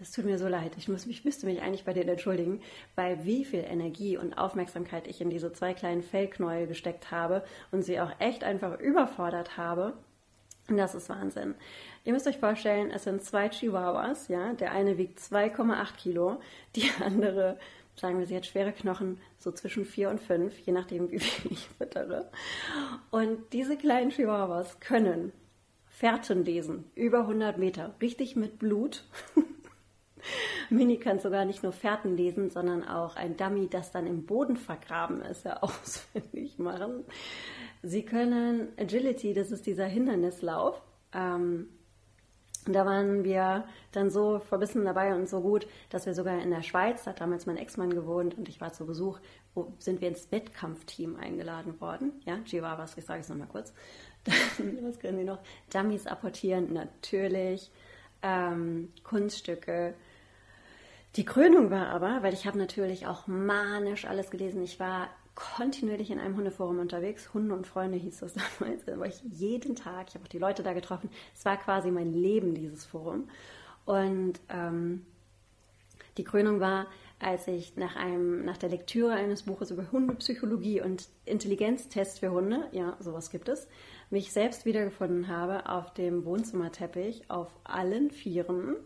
Es 0.00 0.12
tut 0.12 0.26
mir 0.26 0.38
so 0.38 0.46
leid. 0.46 0.72
Ich, 0.76 0.88
muss, 0.88 1.06
ich 1.06 1.24
müsste 1.24 1.46
mich 1.46 1.62
eigentlich 1.62 1.84
bei 1.84 1.94
denen 1.94 2.10
entschuldigen, 2.10 2.60
weil 2.94 3.24
wie 3.24 3.44
viel 3.44 3.64
Energie 3.64 4.18
und 4.18 4.36
Aufmerksamkeit 4.36 5.06
ich 5.06 5.20
in 5.20 5.30
diese 5.30 5.52
zwei 5.52 5.72
kleinen 5.72 6.02
Fellknäuel 6.02 6.66
gesteckt 6.66 7.10
habe 7.10 7.42
und 7.72 7.82
sie 7.82 8.00
auch 8.00 8.10
echt 8.18 8.44
einfach 8.44 8.78
überfordert 8.78 9.56
habe. 9.56 9.94
Und 10.68 10.76
das 10.76 10.94
ist 10.94 11.08
Wahnsinn. 11.08 11.54
Ihr 12.04 12.12
müsst 12.12 12.26
euch 12.26 12.38
vorstellen, 12.38 12.90
es 12.90 13.04
sind 13.04 13.22
zwei 13.22 13.48
Chihuahuas, 13.48 14.28
ja. 14.28 14.52
Der 14.54 14.72
eine 14.72 14.98
wiegt 14.98 15.18
2,8 15.20 15.96
Kilo, 15.96 16.40
die 16.74 16.90
andere, 17.04 17.58
sagen 17.96 18.18
wir, 18.18 18.26
sie 18.26 18.36
hat 18.36 18.46
schwere 18.46 18.72
Knochen, 18.72 19.18
so 19.38 19.50
zwischen 19.52 19.84
4 19.84 20.10
und 20.10 20.20
5, 20.20 20.58
je 20.58 20.72
nachdem, 20.72 21.10
wie 21.10 21.18
viel 21.20 21.52
ich 21.52 21.68
füttere. 21.78 22.30
Und 23.10 23.52
diese 23.52 23.76
kleinen 23.76 24.10
Chihuahuas 24.10 24.80
können 24.80 25.32
Fährten 25.88 26.44
lesen, 26.44 26.84
über 26.94 27.20
100 27.20 27.56
Meter, 27.58 27.94
richtig 28.02 28.36
mit 28.36 28.58
Blut. 28.58 29.04
Mini 30.70 30.98
kann 30.98 31.20
sogar 31.20 31.44
nicht 31.44 31.62
nur 31.62 31.72
Fährten 31.72 32.16
lesen, 32.16 32.50
sondern 32.50 32.86
auch 32.86 33.16
ein 33.16 33.36
Dummy, 33.36 33.68
das 33.68 33.92
dann 33.92 34.06
im 34.06 34.26
Boden 34.26 34.56
vergraben 34.56 35.22
ist, 35.22 35.44
ja 35.44 35.56
auswendig 35.62 36.58
machen. 36.58 37.04
Sie 37.82 38.04
können 38.04 38.68
Agility, 38.76 39.32
das 39.32 39.50
ist 39.50 39.66
dieser 39.66 39.86
Hindernislauf. 39.86 40.82
Ähm, 41.12 41.68
da 42.72 42.84
waren 42.84 43.24
wir 43.24 43.64
dann 43.92 44.10
so 44.10 44.38
verbissen 44.38 44.84
dabei 44.84 45.14
und 45.14 45.28
so 45.28 45.40
gut, 45.40 45.66
dass 45.90 46.06
wir 46.06 46.14
sogar 46.14 46.40
in 46.40 46.50
der 46.50 46.62
Schweiz, 46.62 47.04
da 47.04 47.10
hat 47.10 47.20
damals 47.20 47.46
mein 47.46 47.56
Ex-Mann 47.56 47.90
gewohnt 47.90 48.36
und 48.36 48.48
ich 48.48 48.60
war 48.60 48.72
zu 48.72 48.86
Besuch, 48.86 49.20
wo 49.54 49.72
sind 49.78 50.00
wir 50.00 50.08
ins 50.08 50.30
Wettkampfteam 50.32 51.16
eingeladen 51.16 51.80
worden. 51.80 52.12
Ja, 52.24 52.38
Chihuahuas, 52.44 52.96
ich 52.96 53.04
sage 53.04 53.20
es 53.20 53.28
nochmal 53.28 53.48
kurz. 53.48 53.72
was 54.26 54.98
können 54.98 55.18
Sie 55.18 55.24
noch? 55.24 55.38
Dummies 55.72 56.06
apportieren, 56.06 56.72
natürlich. 56.72 57.70
Ähm, 58.22 58.92
Kunststücke, 59.04 59.94
die 61.16 61.24
Krönung 61.24 61.70
war 61.70 61.88
aber, 61.88 62.22
weil 62.22 62.34
ich 62.34 62.46
habe 62.46 62.58
natürlich 62.58 63.06
auch 63.06 63.26
manisch 63.26 64.04
alles 64.04 64.30
gelesen. 64.30 64.62
Ich 64.62 64.78
war 64.78 65.08
kontinuierlich 65.36 66.10
in 66.10 66.18
einem 66.18 66.36
Hundeforum 66.36 66.80
unterwegs. 66.80 67.32
Hunde 67.32 67.54
und 67.54 67.66
Freunde 67.66 67.96
hieß 67.96 68.18
das 68.18 68.34
damals. 68.58 68.84
Da 68.84 68.98
war 68.98 69.06
ich 69.06 69.22
jeden 69.22 69.76
Tag. 69.76 70.08
Ich 70.08 70.14
habe 70.14 70.24
auch 70.24 70.28
die 70.28 70.38
Leute 70.38 70.64
da 70.64 70.72
getroffen. 70.72 71.10
Es 71.34 71.44
war 71.44 71.56
quasi 71.56 71.92
mein 71.92 72.12
Leben, 72.12 72.54
dieses 72.54 72.84
Forum. 72.84 73.28
Und 73.84 74.40
ähm, 74.48 75.06
die 76.16 76.24
Krönung 76.24 76.58
war, 76.58 76.86
als 77.20 77.46
ich 77.46 77.76
nach, 77.76 77.94
einem, 77.94 78.44
nach 78.44 78.56
der 78.56 78.70
Lektüre 78.70 79.12
eines 79.12 79.44
Buches 79.44 79.70
über 79.70 79.90
Hundepsychologie 79.92 80.80
und 80.80 81.08
Intelligenztest 81.24 82.18
für 82.18 82.32
Hunde, 82.32 82.68
ja, 82.72 82.96
sowas 82.98 83.30
gibt 83.30 83.48
es, 83.48 83.68
mich 84.10 84.32
selbst 84.32 84.66
wiedergefunden 84.66 85.28
habe 85.28 85.68
auf 85.68 85.94
dem 85.94 86.24
Wohnzimmerteppich 86.24 87.30
auf 87.30 87.48
allen 87.64 88.10
Vieren 88.10 88.76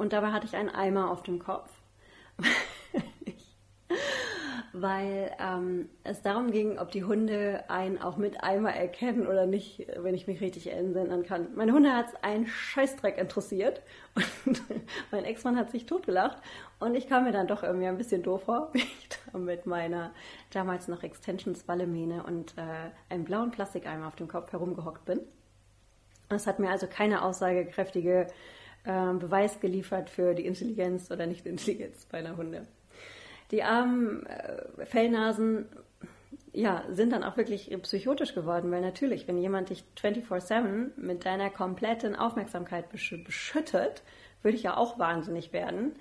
und 0.00 0.14
dabei 0.14 0.32
hatte 0.32 0.46
ich 0.46 0.56
einen 0.56 0.70
Eimer 0.70 1.10
auf 1.10 1.22
dem 1.22 1.38
Kopf. 1.38 1.70
weil 4.80 5.30
ähm, 5.38 5.88
es 6.04 6.22
darum 6.22 6.50
ging, 6.50 6.78
ob 6.78 6.90
die 6.90 7.04
Hunde 7.04 7.64
einen 7.68 8.00
auch 8.00 8.16
mit 8.16 8.42
Eimer 8.42 8.72
erkennen 8.72 9.26
oder 9.26 9.46
nicht, 9.46 9.86
wenn 9.96 10.14
ich 10.14 10.26
mich 10.26 10.40
richtig 10.40 10.72
entsinnen 10.72 11.24
kann. 11.24 11.48
Meine 11.54 11.72
Hunde 11.72 11.92
hat 11.92 12.08
es 12.08 12.22
einen 12.22 12.46
Scheißdreck 12.46 13.18
interessiert 13.18 13.82
und 14.14 14.62
mein 15.10 15.24
Ex-Mann 15.24 15.56
hat 15.56 15.70
sich 15.70 15.86
totgelacht 15.86 16.38
und 16.78 16.94
ich 16.94 17.08
kam 17.08 17.24
mir 17.24 17.32
dann 17.32 17.46
doch 17.46 17.62
irgendwie 17.62 17.86
ein 17.86 17.98
bisschen 17.98 18.22
doof 18.22 18.44
vor, 18.44 18.70
wie 18.72 18.78
ich 18.78 19.08
da 19.32 19.38
mit 19.38 19.66
meiner 19.66 20.12
damals 20.50 20.88
noch 20.88 21.02
Extensions 21.02 21.64
Ballemähne 21.64 22.22
und 22.22 22.54
äh, 22.56 23.12
einem 23.12 23.24
blauen 23.24 23.50
Plastikeimer 23.50 24.06
auf 24.06 24.16
dem 24.16 24.28
Kopf 24.28 24.52
herumgehockt 24.52 25.04
bin. 25.04 25.20
Es 26.28 26.46
hat 26.46 26.58
mir 26.58 26.70
also 26.70 26.86
keine 26.86 27.22
aussagekräftige 27.22 28.28
äh, 28.84 29.12
Beweis 29.14 29.60
geliefert 29.60 30.10
für 30.10 30.34
die 30.34 30.46
Intelligenz 30.46 31.10
oder 31.10 31.26
Nicht-Intelligenz 31.26 32.06
meiner 32.12 32.36
Hunde. 32.36 32.66
Die 33.50 33.62
armen 33.62 34.26
äh, 34.26 34.86
Fellnasen 34.86 35.66
ja, 36.52 36.84
sind 36.90 37.12
dann 37.12 37.22
auch 37.22 37.36
wirklich 37.36 37.70
psychotisch 37.82 38.34
geworden, 38.34 38.70
weil 38.70 38.80
natürlich, 38.80 39.28
wenn 39.28 39.38
jemand 39.38 39.70
dich 39.70 39.84
24-7 40.00 40.90
mit 40.96 41.24
deiner 41.24 41.50
kompletten 41.50 42.16
Aufmerksamkeit 42.16 42.90
besch 42.90 43.14
beschüttet, 43.24 44.02
würde 44.42 44.56
ich 44.56 44.64
ja 44.64 44.76
auch 44.76 44.98
wahnsinnig 44.98 45.52
werden. 45.52 45.92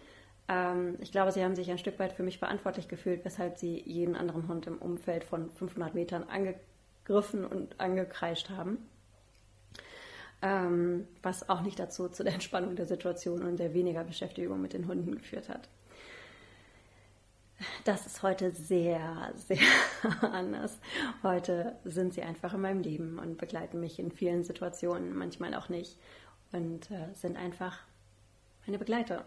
Ähm, 0.48 0.98
ich 1.00 1.12
glaube, 1.12 1.32
sie 1.32 1.44
haben 1.44 1.56
sich 1.56 1.70
ein 1.70 1.78
Stück 1.78 2.00
weit 2.00 2.14
für 2.14 2.24
mich 2.24 2.40
verantwortlich 2.40 2.88
gefühlt, 2.88 3.24
weshalb 3.26 3.58
sie 3.58 3.82
jeden 3.86 4.16
anderen 4.16 4.48
Hund 4.48 4.66
im 4.66 4.78
Umfeld 4.78 5.24
von 5.24 5.52
500 5.52 5.94
Metern 5.94 6.24
angegriffen 6.24 7.46
und 7.46 7.80
angekreischt 7.80 8.50
haben 8.50 8.80
ähm, 10.42 11.08
was 11.22 11.50
auch 11.50 11.62
nicht 11.62 11.80
dazu 11.80 12.08
zu 12.10 12.24
der 12.24 12.34
Entspannung 12.34 12.76
der 12.76 12.86
Situation 12.86 13.44
und 13.44 13.60
der 13.60 13.74
weniger 13.74 14.04
Beschäftigung 14.04 14.62
mit 14.62 14.74
den 14.74 14.88
Hunden 14.88 15.16
geführt 15.16 15.50
hat. 15.50 15.68
Das 17.84 18.06
ist 18.06 18.24
heute 18.24 18.52
sehr, 18.52 19.32
sehr 19.36 19.58
anders. 20.22 20.80
Heute 21.24 21.76
sind 21.84 22.14
sie 22.14 22.22
einfach 22.22 22.54
in 22.54 22.62
meinem 22.62 22.82
Leben 22.82 23.20
und 23.20 23.38
begleiten 23.38 23.80
mich 23.80 24.00
in 24.00 24.12
vielen 24.12 24.44
Situationen, 24.44 25.18
manchmal 25.18 25.54
auch 25.54 25.70
nicht. 25.70 25.98
Und 26.52 26.90
äh, 26.92 27.14
sind 27.14 27.38
einfach 27.38 27.80
meine 28.66 28.80
Begleiter. 28.80 29.26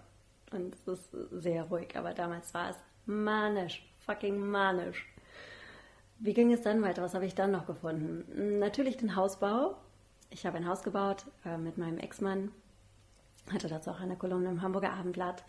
Und 0.51 0.75
es 0.75 0.87
ist 0.87 1.11
sehr 1.31 1.65
ruhig, 1.65 1.97
aber 1.97 2.15
damals 2.15 2.53
war 2.55 2.71
es 2.71 2.77
manisch, 3.07 3.89
fucking 4.01 4.39
manisch. 4.39 5.07
Wie 6.19 6.35
ging 6.35 6.53
es 6.53 6.63
dann 6.63 6.83
weiter? 6.83 7.03
Was 7.03 7.15
habe 7.15 7.27
ich 7.27 7.35
dann 7.35 7.51
noch 7.51 7.67
gefunden? 7.67 8.59
Natürlich 8.59 8.97
den 8.97 9.17
Hausbau. 9.17 9.77
Ich 10.31 10.47
habe 10.47 10.57
ein 10.57 10.67
Haus 10.67 10.83
gebaut 10.83 11.27
äh, 11.45 11.59
mit 11.59 11.79
meinem 11.79 11.99
Ex-Mann, 11.99 12.53
hatte 13.53 13.69
dazu 13.69 13.91
auch 13.91 14.01
eine 14.01 14.17
Kolumne 14.17 14.49
im 14.49 14.63
Hamburger 14.63 14.93
Abendblatt 14.93 15.45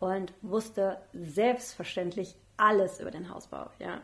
und 0.00 0.32
wusste 0.42 0.98
selbstverständlich 1.12 2.36
alles 2.56 3.00
über 3.00 3.10
den 3.10 3.32
Hausbau. 3.32 3.70
Ja. 3.78 4.00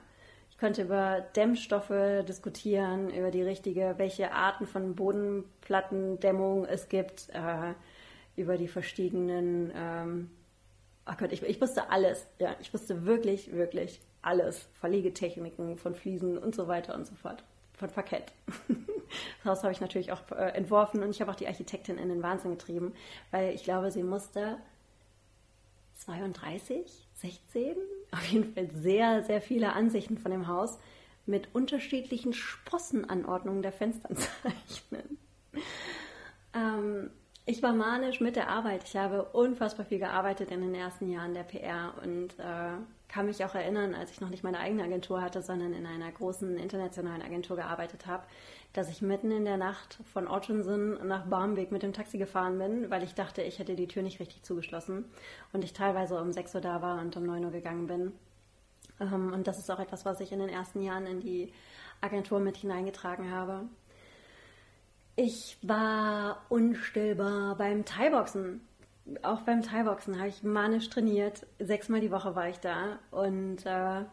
Ich 0.51 0.59
konnte 0.59 0.83
über 0.83 1.21
Dämmstoffe 1.35 2.25
diskutieren, 2.29 3.11
über 3.11 3.31
die 3.31 3.43
richtige, 3.43 3.95
welche 3.97 4.33
Arten 4.33 4.67
von 4.67 4.95
Bodenplattendämmung 4.95 6.65
es 6.65 6.89
gibt, 6.89 7.29
äh, 7.31 7.75
über 8.37 8.57
die 8.57 8.69
verstiegenen. 8.69 9.73
Ähm, 9.75 10.31
oh 11.09 11.15
Gott, 11.19 11.33
ich, 11.33 11.43
ich 11.43 11.61
wusste 11.61 11.91
alles. 11.91 12.27
Ja, 12.39 12.55
ich 12.61 12.73
wusste 12.73 13.05
wirklich, 13.05 13.53
wirklich 13.53 14.01
alles. 14.23 14.69
Verlegetechniken 14.75 15.77
von 15.77 15.95
Fliesen 15.95 16.39
und 16.39 16.55
so 16.55 16.69
weiter 16.69 16.95
und 16.95 17.07
so 17.07 17.17
fort. 17.17 17.43
Von 17.75 17.91
Parkett. 17.91 18.33
Das 19.45 19.59
Haus 19.59 19.63
habe 19.63 19.73
ich 19.73 19.81
natürlich 19.81 20.11
auch 20.11 20.23
äh, 20.33 20.57
entworfen 20.57 21.03
und 21.03 21.11
ich 21.11 21.21
habe 21.21 21.31
auch 21.31 21.37
die 21.37 21.47
Architektin 21.47 21.99
in 21.99 22.09
den 22.09 22.23
Wahnsinn 22.23 22.53
getrieben, 22.53 22.95
weil 23.31 23.55
ich 23.55 23.63
glaube, 23.63 23.93
sie 23.93 24.03
musste 24.03 24.57
32, 25.97 27.09
16, 27.15 27.77
auf 28.11 28.25
jeden 28.27 28.53
Fall 28.53 28.71
sehr, 28.73 29.23
sehr 29.25 29.41
viele 29.41 29.73
Ansichten 29.73 30.19
von 30.19 30.31
dem 30.31 30.47
Haus 30.47 30.79
mit 31.27 31.55
unterschiedlichen 31.55 32.33
Sprossenanordnungen 32.33 33.63
der 33.63 33.73
Fenster 33.73 34.09
zeichnen. 34.15 35.19
Ähm, 36.57 37.11
ich 37.47 37.63
war 37.63 37.73
manisch 37.73 38.21
mit 38.21 38.37
der 38.37 38.49
Arbeit. 38.49 38.85
Ich 38.85 38.97
habe 38.97 39.25
unfassbar 39.25 39.85
viel 39.85 39.99
gearbeitet 39.99 40.51
in 40.51 40.61
den 40.61 40.75
ersten 40.75 41.11
Jahren 41.11 41.35
der 41.35 41.43
PR 41.43 41.93
und 42.03 42.39
äh, 42.39 42.77
kann 43.09 43.27
mich 43.27 43.45
auch 43.45 43.55
erinnern, 43.55 43.95
als 43.95 44.13
ich 44.13 44.21
noch 44.21 44.31
nicht 44.31 44.45
meine 44.45 44.61
eigene 44.61 44.85
Agentur 44.85 45.21
hatte, 45.21 45.43
sondern 45.43 45.75
in 45.75 45.85
einer 45.85 46.11
großen 46.11 46.57
internationalen 46.57 47.23
Agentur 47.23 47.57
gearbeitet 47.57 48.07
habe, 48.07 48.23
dass 48.75 48.91
ich 48.91 49.01
mitten 49.01 49.31
in 49.31 49.45
der 49.45 49.57
Nacht 49.57 49.99
von 50.13 50.29
Ottensen 50.29 51.07
nach 51.07 51.27
Barmbek 51.27 51.71
mit 51.71 51.83
dem 51.83 51.93
Taxi 51.93 52.19
gefahren 52.19 52.59
bin, 52.59 52.91
weil 52.91 53.05
ich 53.05 53.15
dachte, 53.15 53.41
ich 53.41 53.61
hätte 53.61 53.77
die 53.77 53.87
Tür 53.87 54.03
nicht 54.03 54.21
richtig 54.21 54.43
zugeschlossen 54.43 55.05
und 55.53 55.65
ich 55.65 55.73
teilweise 55.73 56.21
um 56.21 56.33
6 56.33 56.57
Uhr 56.57 56.61
da 56.61 56.83
war 56.83 57.01
und 57.01 57.17
um 57.17 57.25
9 57.25 57.45
Uhr 57.45 57.51
gegangen 57.53 57.87
bin. 57.87 58.13
Ähm, 59.01 59.33
und 59.33 59.47
das 59.47 59.59
ist 59.59 59.71
auch 59.71 59.79
etwas, 59.79 60.05
was 60.05 60.21
ich 60.21 60.33
in 60.33 60.41
den 60.41 60.49
ersten 60.49 60.83
Jahren 60.83 61.07
in 61.07 61.21
die 61.21 61.53
Agentur 62.01 62.41
mit 62.41 62.57
hineingetragen 62.57 63.31
habe. 63.31 63.69
Ich 65.15 65.57
war 65.63 66.45
unstillbar 66.49 67.55
beim 67.57 67.85
Thai-Boxen. 67.85 68.61
Auch 69.23 69.43
beim 69.43 69.63
Thai-Boxen 69.63 70.19
habe 70.19 70.29
ich 70.29 70.43
manisch 70.43 70.91
trainiert. 70.91 71.47
Sechsmal 71.61 72.01
die 72.01 72.11
Woche 72.11 72.35
war 72.35 72.49
ich 72.49 72.59
da. 72.59 72.99
Und 73.13 73.65
äh, 73.67 74.05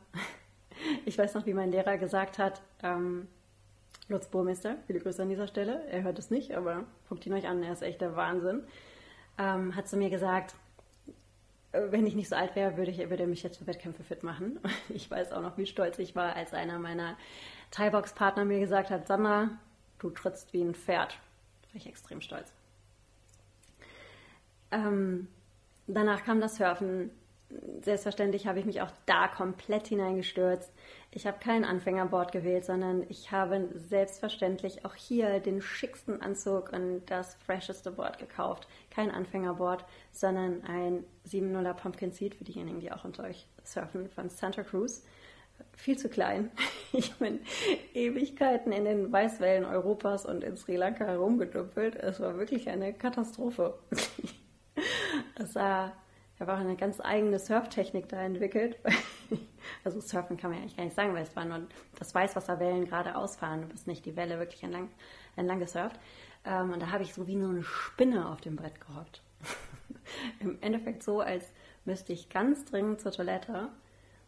ich 1.06 1.18
weiß 1.18 1.34
noch, 1.34 1.48
wie 1.48 1.56
mein 1.56 1.72
Lehrer 1.72 1.98
gesagt 1.98 2.38
hat, 2.38 2.62
ähm, 2.84 3.28
Lutz 4.12 4.28
Burmeister, 4.28 4.76
viele 4.88 5.00
Grüße 5.00 5.22
an 5.22 5.30
dieser 5.30 5.48
Stelle. 5.48 5.86
Er 5.90 6.04
hört 6.04 6.20
es 6.20 6.30
nicht, 6.30 6.54
aber 6.56 6.84
guckt 7.08 7.26
ihn 7.26 7.34
euch 7.34 7.48
an, 7.48 7.64
er 7.64 7.74
ist 7.74 7.82
echt 7.82 8.02
der 8.02 8.16
Wahnsinn. 8.16 8.64
Ähm, 9.38 9.76
hat 9.76 9.88
zu 9.88 9.98
mir 9.98 10.10
gesagt, 10.10 10.54
äh, 11.72 11.84
wenn 11.90 12.06
ich 12.06 12.16
nicht 12.16 12.30
so 12.30 12.36
alt 12.36 12.56
wäre, 12.56 12.78
würde, 12.78 12.92
ich, 12.92 12.98
würde 12.98 13.24
er 13.24 13.28
mich 13.28 13.42
jetzt 13.42 13.58
für 13.58 13.68
Wettkämpfe 13.68 14.04
fit 14.04 14.24
machen. 14.24 14.60
Ich 14.90 15.10
weiß 15.10 15.32
auch 15.32 15.42
noch, 15.42 15.58
wie 15.58 15.66
stolz 15.66 15.98
ich 16.00 16.16
war, 16.16 16.36
als 16.36 16.54
einer 16.54 16.78
meiner 16.78 17.18
Thai-Box-Partner 17.72 18.46
mir 18.46 18.60
gesagt 18.60 18.90
hat, 18.90 19.08
Sandra, 19.08 19.50
du 20.00 20.10
trittst 20.10 20.52
wie 20.54 20.62
ein 20.62 20.76
Pferd. 20.76 21.14
Da 21.62 21.68
war 21.70 21.76
ich 21.76 21.88
extrem 21.88 22.20
stolz. 22.22 22.52
Ähm, 24.72 25.28
danach 25.88 26.24
kam 26.24 26.42
das 26.42 26.58
Surfen. 26.58 27.12
Selbstverständlich 27.82 28.48
habe 28.48 28.60
ich 28.60 28.66
mich 28.66 28.82
auch 28.82 28.92
da 29.06 29.28
komplett 29.28 29.88
hineingestürzt. 29.88 30.72
Ich 31.12 31.28
habe 31.28 31.40
kein 31.40 31.66
Anfängerboard 31.66 32.32
gewählt, 32.32 32.66
sondern 32.66 33.06
ich 33.10 33.32
habe 33.32 33.70
selbstverständlich 33.76 34.86
auch 34.86 34.96
hier 34.96 35.40
den 35.40 35.62
schicksten 35.62 36.22
Anzug 36.22 36.72
und 36.72 37.06
das 37.08 37.36
fresheste 37.46 37.92
Board 37.92 38.18
gekauft. 38.18 38.68
Kein 38.90 39.12
Anfängerboard, 39.12 39.84
sondern 40.12 40.64
ein 40.64 41.04
7.0er 41.28 41.74
Pumpkin 41.74 42.12
Seed 42.12 42.36
für 42.36 42.44
diejenigen, 42.44 42.80
die 42.80 42.92
auch 42.92 43.04
unter 43.04 43.24
euch 43.24 43.48
surfen, 43.64 44.10
von 44.10 44.30
Santa 44.30 44.64
Cruz 44.64 45.04
viel 45.76 45.98
zu 45.98 46.10
klein. 46.10 46.52
Ich 46.94 47.14
bin 47.14 47.40
Ewigkeiten 47.94 48.74
in 48.74 48.84
den 48.84 49.14
Weißwellen 49.14 49.64
Europas 49.64 50.26
und 50.26 50.44
in 50.44 50.58
Sri 50.58 50.76
Lanka 50.76 51.06
herumgedümpelt. 51.06 51.96
Es 51.96 52.20
war 52.20 52.38
wirklich 52.38 52.68
eine 52.68 52.94
Katastrophe. 52.94 53.80
Es 55.36 55.56
war, 55.56 55.94
ich 56.42 56.48
habe 56.48 56.58
auch 56.58 56.66
eine 56.66 56.76
ganz 56.76 57.00
eigene 57.00 57.38
Surftechnik 57.38 58.10
da 58.10 58.20
entwickelt. 58.20 58.78
Also 59.84 60.02
Surfen 60.02 60.38
kann 60.38 60.50
man 60.50 60.58
ja 60.58 60.64
eigentlich 60.64 60.76
gar 60.76 60.86
nicht 60.86 60.96
sagen, 60.96 61.14
weil 61.14 61.22
es 61.22 61.36
war 61.36 61.46
nur 61.46 61.68
das 62.00 62.16
Weißwasserwellen 62.16 62.86
gerade 62.86 63.16
ausfahren. 63.16 63.62
Du 63.62 63.68
bist 63.68 63.86
nicht 63.86 64.04
die 64.08 64.16
Welle 64.16 64.40
wirklich 64.40 64.64
entlang, 64.64 64.90
entlang 65.36 65.60
gesurft. 65.60 66.00
Ähm, 66.44 66.72
und 66.72 66.82
da 66.82 66.90
habe 66.90 67.04
ich 67.04 67.14
so 67.14 67.28
wie 67.28 67.36
nur 67.36 67.52
eine 67.52 67.64
Spinne 67.64 68.28
auf 68.28 68.42
dem 68.42 68.56
Brett 68.56 68.82
gehockt. 68.82 69.22
Im 70.40 70.58
Endeffekt 70.62 71.04
so, 71.04 71.20
als 71.20 71.46
müsste 71.86 72.12
ich 72.12 72.30
ganz 72.30 72.66
dringend 72.66 73.02
zur 73.02 73.12
Toilette 73.12 73.70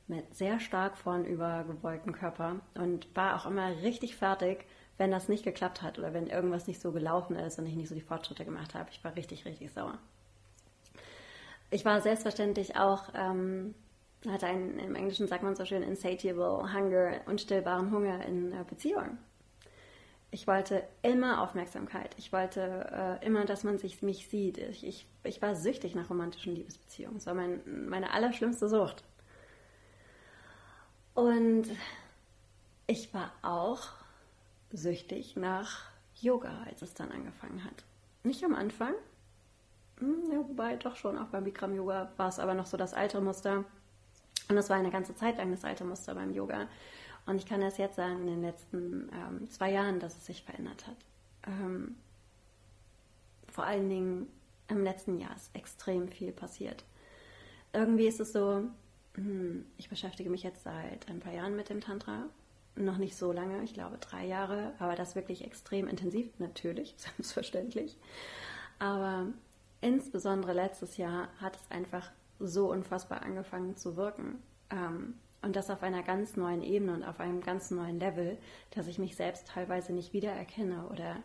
mit 0.07 0.35
sehr 0.35 0.59
stark 0.59 0.97
vorn 0.97 1.25
übergebeugtem 1.25 2.13
Körper 2.13 2.57
und 2.75 3.07
war 3.15 3.35
auch 3.35 3.47
immer 3.47 3.69
richtig 3.81 4.15
fertig, 4.15 4.65
wenn 4.97 5.09
das 5.09 5.29
nicht 5.29 5.43
geklappt 5.43 5.81
hat 5.81 5.97
oder 5.97 6.13
wenn 6.13 6.27
irgendwas 6.27 6.67
nicht 6.67 6.79
so 6.79 6.91
gelaufen 6.91 7.35
ist 7.35 7.57
und 7.57 7.65
ich 7.65 7.75
nicht 7.75 7.89
so 7.89 7.95
die 7.95 8.01
Fortschritte 8.01 8.45
gemacht 8.45 8.75
habe. 8.75 8.91
Ich 8.91 9.03
war 9.03 9.15
richtig, 9.15 9.45
richtig 9.45 9.71
sauer. 9.71 9.97
Ich 11.73 11.85
war 11.85 12.01
selbstverständlich 12.01 12.75
auch, 12.77 13.05
ähm, 13.15 13.73
hatte 14.27 14.45
einen, 14.45 14.77
im 14.77 14.93
Englischen 14.93 15.27
sagt 15.27 15.41
man 15.41 15.55
so 15.55 15.65
schön, 15.65 15.81
insatiable 15.81 16.71
hunger, 16.71 17.21
unstillbaren 17.25 17.89
Hunger 17.89 18.23
in 18.27 18.51
äh, 18.51 18.63
Beziehungen. 18.63 19.17
Ich 20.29 20.45
wollte 20.45 20.83
immer 21.01 21.41
Aufmerksamkeit. 21.41 22.15
Ich 22.19 22.31
wollte 22.31 23.19
äh, 23.21 23.25
immer, 23.25 23.45
dass 23.45 23.63
man 23.63 23.79
sich, 23.79 24.03
mich 24.03 24.27
sieht. 24.27 24.59
Ich, 24.59 24.85
ich, 24.85 25.07
ich 25.23 25.41
war 25.41 25.55
süchtig 25.55 25.95
nach 25.95 26.11
romantischen 26.11 26.53
Liebesbeziehungen. 26.53 27.15
Das 27.15 27.25
war 27.25 27.33
mein, 27.33 27.61
meine 27.89 28.11
allerschlimmste 28.11 28.69
Sucht. 28.69 29.03
Und 31.15 31.65
ich 32.85 33.11
war 33.15 33.31
auch 33.41 33.81
süchtig 34.71 35.35
nach 35.37 35.85
Yoga, 36.21 36.65
als 36.67 36.83
es 36.83 36.93
dann 36.93 37.11
angefangen 37.11 37.63
hat. 37.63 37.83
Nicht 38.21 38.43
am 38.43 38.53
Anfang, 38.53 38.93
ja, 40.01 40.37
wobei 40.37 40.75
doch 40.75 40.95
schon, 40.95 41.17
auch 41.17 41.27
beim 41.27 41.43
Bikram 41.43 41.75
Yoga 41.75 42.11
war 42.17 42.29
es 42.29 42.39
aber 42.39 42.53
noch 42.53 42.65
so 42.65 42.77
das 42.77 42.93
alte 42.93 43.21
Muster. 43.21 43.63
Und 44.49 44.55
das 44.55 44.69
war 44.69 44.77
eine 44.77 44.91
ganze 44.91 45.15
Zeit 45.15 45.37
lang 45.37 45.51
das 45.51 45.63
alte 45.63 45.85
Muster 45.85 46.15
beim 46.15 46.33
Yoga. 46.33 46.67
Und 47.25 47.37
ich 47.37 47.45
kann 47.45 47.61
das 47.61 47.77
jetzt 47.77 47.95
sagen, 47.95 48.21
in 48.21 48.27
den 48.27 48.41
letzten 48.41 49.09
ähm, 49.13 49.49
zwei 49.49 49.71
Jahren, 49.71 49.99
dass 49.99 50.17
es 50.17 50.25
sich 50.25 50.43
verändert 50.43 50.85
hat. 50.87 50.97
Ähm, 51.47 51.95
vor 53.47 53.63
allen 53.65 53.87
Dingen 53.89 54.27
im 54.67 54.83
letzten 54.83 55.17
Jahr 55.19 55.35
ist 55.35 55.55
extrem 55.55 56.07
viel 56.07 56.31
passiert. 56.31 56.83
Irgendwie 57.71 58.07
ist 58.07 58.19
es 58.19 58.33
so, 58.33 58.63
hm, 59.15 59.65
ich 59.77 59.89
beschäftige 59.89 60.29
mich 60.29 60.43
jetzt 60.43 60.63
seit 60.63 61.07
ein 61.09 61.19
paar 61.19 61.33
Jahren 61.33 61.55
mit 61.55 61.69
dem 61.69 61.81
Tantra. 61.81 62.25
Noch 62.75 62.97
nicht 62.97 63.15
so 63.15 63.31
lange, 63.31 63.63
ich 63.63 63.73
glaube 63.73 63.97
drei 63.99 64.25
Jahre, 64.25 64.73
aber 64.79 64.95
das 64.95 65.15
wirklich 65.15 65.43
extrem 65.45 65.87
intensiv, 65.87 66.27
natürlich, 66.39 66.95
selbstverständlich. 66.97 67.97
Aber 68.79 69.27
insbesondere 69.83 70.53
letztes 70.53 70.97
Jahr 70.97 71.27
hat 71.39 71.57
es 71.57 71.71
einfach 71.71 72.11
so 72.39 72.71
unfassbar 72.71 73.21
angefangen 73.21 73.75
zu 73.75 73.95
wirken. 73.95 74.41
Ähm, 74.69 75.15
und 75.41 75.57
das 75.57 75.69
auf 75.69 75.83
einer 75.83 76.03
ganz 76.03 76.37
neuen 76.37 76.63
Ebene 76.63 76.93
und 76.93 77.03
auf 77.03 77.19
einem 77.19 77.41
ganz 77.41 77.69
neuen 77.69 77.99
Level, 77.99 78.37
dass 78.71 78.87
ich 78.87 78.97
mich 78.97 79.15
selbst 79.17 79.47
teilweise 79.47 79.91
nicht 79.91 80.13
wiedererkenne 80.13 80.87
oder 80.87 81.17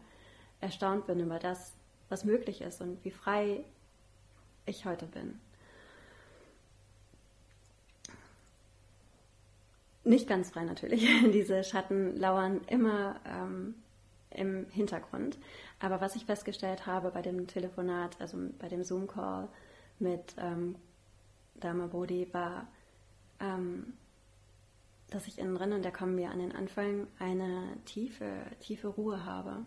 erstaunt 0.61 1.07
bin 1.07 1.21
über 1.21 1.39
das, 1.39 1.73
was 2.09 2.25
möglich 2.25 2.61
ist 2.61 2.81
und 2.81 3.05
wie 3.05 3.13
frei 3.13 3.65
ich 4.67 4.85
heute 4.87 5.07
bin. 5.07 5.39
Nicht 10.03 10.27
ganz 10.27 10.51
frei 10.51 10.65
natürlich. 10.65 11.07
Diese 11.33 11.63
Schatten 11.63 12.17
lauern 12.17 12.61
immer 12.67 13.21
ähm, 13.25 13.75
im 14.39 14.67
Hintergrund. 14.71 15.39
Aber 15.81 16.01
was 16.01 16.17
ich 16.17 16.25
festgestellt 16.25 16.87
habe 16.87 17.11
bei 17.11 17.23
dem 17.23 17.47
Telefonat, 17.47 18.21
also 18.21 18.39
bei 18.59 18.69
dem 18.69 18.85
Zoom-Call 18.85 19.49
mit 19.99 20.35
ähm, 20.39 20.77
Dama 21.57 21.87
Bodhi, 21.87 22.29
war, 22.33 22.69
ähm, 23.41 23.95
dass 25.11 25.27
ich 25.27 25.39
innen 25.39 25.55
drin, 25.55 25.73
und 25.73 25.85
da 25.85 25.91
kommen 25.91 26.17
wir 26.17 26.31
an 26.31 26.39
den 26.39 26.55
Anfang, 26.55 27.07
eine 27.19 27.77
tiefe, 27.85 28.31
tiefe 28.61 28.89
Ruhe 28.89 29.25
habe. 29.25 29.65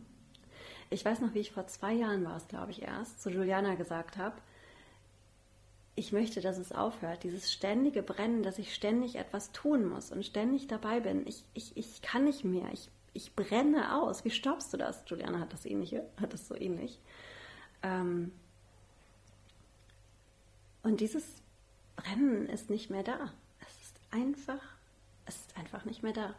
Ich 0.90 1.04
weiß 1.04 1.22
noch, 1.22 1.34
wie 1.34 1.40
ich 1.40 1.52
vor 1.52 1.68
zwei 1.68 1.94
Jahren 1.94 2.24
war 2.26 2.38
es, 2.38 2.48
glaube 2.48 2.72
ich, 2.72 2.82
erst, 2.82 3.22
zu 3.22 3.30
Juliana 3.30 3.76
gesagt 3.76 4.18
habe, 4.18 4.36
ich 5.96 6.12
möchte, 6.12 6.42
dass 6.42 6.58
es 6.58 6.72
aufhört. 6.72 7.24
Dieses 7.24 7.52
ständige 7.52 8.02
Brennen, 8.02 8.44
dass 8.44 8.60
ich 8.60 8.74
ständig 8.74 9.16
etwas 9.16 9.52
tun 9.52 9.88
muss 9.88 10.12
und 10.12 10.26
ständig 10.26 10.68
dabei 10.68 11.02
bin. 11.02 11.28
Ich, 11.28 11.44
ich, 11.54 11.76
ich 11.76 12.02
kann 12.02 12.24
nicht 12.24 12.44
mehr. 12.46 12.70
Ich, 12.72 12.90
ich 13.14 13.36
brenne 13.36 13.96
aus. 14.02 14.24
Wie 14.26 14.32
stoppst 14.32 14.74
du 14.74 14.78
das? 14.78 15.04
Juliana 15.08 15.40
hat 15.40 15.54
das 15.54 15.66
ähnliche, 15.66 16.08
hat 16.20 16.34
das 16.34 16.48
so 16.48 16.56
ähnlich. 16.56 17.00
Ähm 17.84 18.32
und 20.84 21.00
dieses 21.00 21.42
Brennen 21.96 22.48
ist 22.48 22.70
nicht 22.70 22.90
mehr 22.90 23.04
da. 23.04 23.32
Es 23.60 23.82
ist 23.82 24.00
einfach, 24.12 24.62
es 25.26 25.36
ist 25.36 25.58
einfach 25.58 25.86
nicht 25.86 26.04
mehr 26.04 26.14
da. 26.14 26.34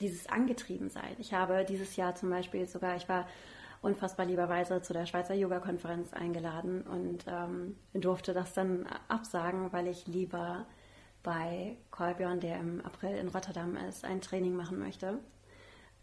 Dieses 0.00 0.26
Angetriebensein. 0.28 1.14
Ich 1.18 1.34
habe 1.34 1.64
dieses 1.64 1.96
Jahr 1.96 2.14
zum 2.14 2.30
Beispiel 2.30 2.66
sogar, 2.66 2.96
ich 2.96 3.08
war 3.08 3.28
unfassbar 3.82 4.26
lieberweise 4.26 4.82
zu 4.82 4.92
der 4.92 5.06
Schweizer 5.06 5.34
Yoga-Konferenz 5.34 6.12
eingeladen 6.12 6.82
und 6.82 7.24
ähm, 7.26 7.76
durfte 7.94 8.32
das 8.34 8.54
dann 8.54 8.86
absagen, 9.08 9.72
weil 9.72 9.86
ich 9.86 10.06
lieber 10.06 10.66
bei 11.22 11.76
Kolbjörn, 11.90 12.40
der 12.40 12.58
im 12.58 12.80
April 12.84 13.16
in 13.16 13.28
Rotterdam 13.28 13.76
ist, 13.76 14.04
ein 14.04 14.20
Training 14.20 14.56
machen 14.56 14.78
möchte. 14.78 15.18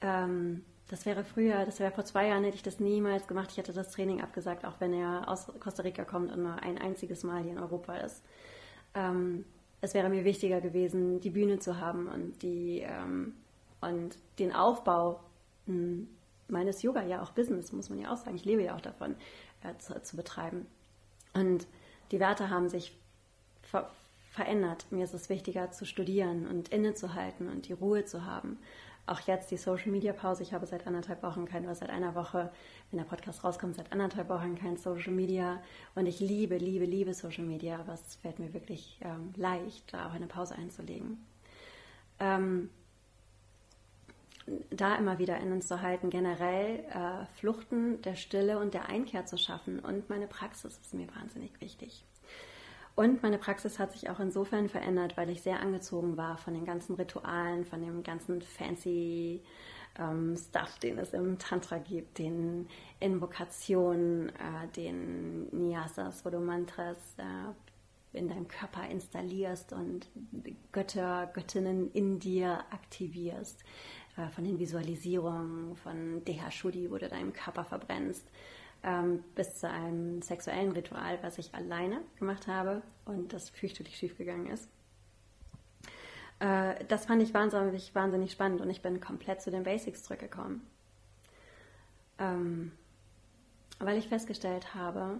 Ähm, 0.01 0.63
das 0.89 1.05
wäre 1.05 1.23
früher, 1.23 1.65
das 1.65 1.79
wäre 1.79 1.91
vor 1.91 2.05
zwei 2.05 2.27
Jahren, 2.27 2.43
hätte 2.43 2.55
ich 2.55 2.63
das 2.63 2.79
niemals 2.79 3.27
gemacht. 3.27 3.49
Ich 3.51 3.57
hätte 3.57 3.73
das 3.73 3.91
Training 3.91 4.21
abgesagt, 4.21 4.65
auch 4.65 4.79
wenn 4.79 4.93
er 4.93 5.27
aus 5.27 5.47
Costa 5.59 5.83
Rica 5.83 6.05
kommt 6.05 6.31
und 6.31 6.43
nur 6.43 6.61
ein 6.61 6.77
einziges 6.77 7.23
Mal 7.23 7.43
hier 7.43 7.51
in 7.51 7.59
Europa 7.59 7.95
ist. 7.97 8.23
Ähm, 8.93 9.45
es 9.81 9.93
wäre 9.93 10.09
mir 10.09 10.23
wichtiger 10.23 10.61
gewesen, 10.61 11.19
die 11.19 11.29
Bühne 11.29 11.59
zu 11.59 11.79
haben 11.79 12.07
und, 12.07 12.41
die, 12.41 12.79
ähm, 12.79 13.35
und 13.81 14.17
den 14.39 14.53
Aufbau 14.53 15.19
mh, 15.65 15.73
hm, 15.73 16.07
meines 16.47 16.81
Yoga, 16.81 17.03
ja 17.03 17.21
auch 17.21 17.31
Business, 17.31 17.73
muss 17.73 17.89
man 17.89 17.99
ja 17.99 18.11
auch 18.11 18.17
sagen, 18.17 18.35
ich 18.35 18.45
lebe 18.45 18.63
ja 18.63 18.75
auch 18.75 18.81
davon, 18.81 19.15
äh, 19.63 19.77
zu, 19.79 20.01
zu, 20.01 20.15
betreiben. 20.15 20.65
Und 21.33 21.67
die 22.11 22.19
Werte 22.19 22.49
haben 22.49 22.69
sich 22.69 22.97
ver 23.61 23.91
verändert. 24.37 24.85
Mir 24.91 25.03
ist 25.03 25.15
es 25.15 25.29
wichtiger 25.29 25.71
zu 25.71 25.85
studieren 25.85 26.47
und 26.47 26.69
innezuhalten 26.69 27.49
und 27.49 27.67
die 27.67 27.73
Ruhe 27.73 28.05
zu 28.05 28.23
haben. 28.23 28.59
Auch 29.07 29.21
jetzt 29.21 29.49
die 29.49 29.57
Social 29.57 29.91
Media 29.91 30.13
Pause. 30.13 30.43
Ich 30.43 30.53
habe 30.53 30.67
seit 30.67 30.85
anderthalb 30.85 31.23
Wochen 31.23 31.45
kein, 31.45 31.63
oder 31.63 31.73
seit 31.73 31.89
einer 31.89 32.13
Woche, 32.13 32.51
wenn 32.91 32.99
der 32.99 33.05
Podcast 33.05 33.43
rauskommt, 33.43 33.75
seit 33.75 33.91
anderthalb 33.91 34.29
Wochen 34.29 34.55
kein 34.55 34.77
Social 34.77 35.11
Media. 35.11 35.61
Und 35.95 36.05
ich 36.05 36.19
liebe, 36.19 36.57
liebe, 36.57 36.85
liebe 36.85 37.13
Social 37.13 37.45
Media, 37.45 37.79
aber 37.79 37.93
es 37.93 38.17
fällt 38.17 38.37
mir 38.37 38.53
wirklich 38.53 38.99
ähm, 39.01 39.33
leicht, 39.35 39.91
da 39.91 40.07
auch 40.07 40.13
eine 40.13 40.27
Pause 40.27 40.55
einzulegen. 40.55 41.25
Ähm, 42.19 42.69
da 44.69 44.95
immer 44.97 45.17
wieder 45.17 45.37
in 45.39 45.51
uns 45.51 45.67
zu 45.67 45.81
halten, 45.81 46.09
generell 46.09 46.79
äh, 46.91 47.25
Fluchten 47.39 48.01
der 48.03 48.15
Stille 48.15 48.59
und 48.59 48.73
der 48.73 48.87
Einkehr 48.87 49.25
zu 49.25 49.37
schaffen. 49.37 49.79
Und 49.79 50.09
meine 50.09 50.27
Praxis 50.27 50.77
ist 50.77 50.93
mir 50.93 51.07
wahnsinnig 51.15 51.59
wichtig. 51.59 52.03
Und 52.97 53.21
meine 53.21 53.37
Praxis 53.37 53.77
hat 53.77 53.91
sich 53.91 54.09
auch 54.09 54.19
insofern 54.19 54.69
verändert, 54.69 55.17
weil 55.17 55.29
ich 55.29 55.43
sehr 55.43 55.59
angezogen 55.59 56.17
war 56.17 56.35
von 56.35 56.55
den 56.55 56.65
ganzen 56.65 56.95
Ritualen, 56.95 57.63
von 57.63 57.79
dem 57.79 58.01
ganzen 58.01 58.41
fancy 58.41 59.43
ähm, 59.99 60.35
Stuff, 60.35 60.79
den 60.79 60.97
es 60.97 61.13
im 61.13 61.37
Tantra 61.37 61.77
gibt, 61.77 62.17
den 62.17 62.67
Invokationen, 62.99 64.29
äh, 64.29 64.67
den 64.75 65.47
Nyasas, 65.69 66.25
wo 66.25 66.31
du 66.31 66.39
Mantras 66.39 66.97
äh, 67.19 68.17
in 68.17 68.29
deinem 68.29 68.47
Körper 68.47 68.89
installierst 68.89 69.73
und 69.73 70.09
Götter, 70.71 71.29
Göttinnen 71.35 71.91
in 71.91 72.17
dir 72.17 72.65
aktivierst. 72.71 73.63
Äh, 74.17 74.29
von 74.29 74.43
den 74.43 74.57
Visualisierungen, 74.57 75.75
von 75.75 76.25
Deha-Shuddhi, 76.25 76.89
wo 76.89 76.97
du 76.97 77.07
deinen 77.07 77.31
Körper 77.31 77.63
verbrennst, 77.63 78.25
ähm, 78.83 79.23
bis 79.35 79.55
zu 79.55 79.69
einem 79.69 80.21
sexuellen 80.21 80.71
Ritual, 80.71 81.19
was 81.21 81.37
ich 81.37 81.53
alleine 81.53 82.01
gemacht 82.17 82.47
habe 82.47 82.81
und 83.05 83.33
das 83.33 83.49
fürchterlich 83.49 83.97
schiefgegangen 83.97 84.47
ist. 84.47 84.69
Äh, 86.39 86.85
das 86.85 87.05
fand 87.05 87.21
ich 87.21 87.33
wahnsinnig, 87.33 87.93
wahnsinnig 87.95 88.31
spannend 88.31 88.61
und 88.61 88.69
ich 88.69 88.81
bin 88.81 88.99
komplett 88.99 89.41
zu 89.41 89.51
den 89.51 89.63
Basics 89.63 90.03
zurückgekommen. 90.03 90.65
Ähm, 92.19 92.71
weil 93.79 93.97
ich 93.97 94.07
festgestellt 94.07 94.73
habe, 94.73 95.19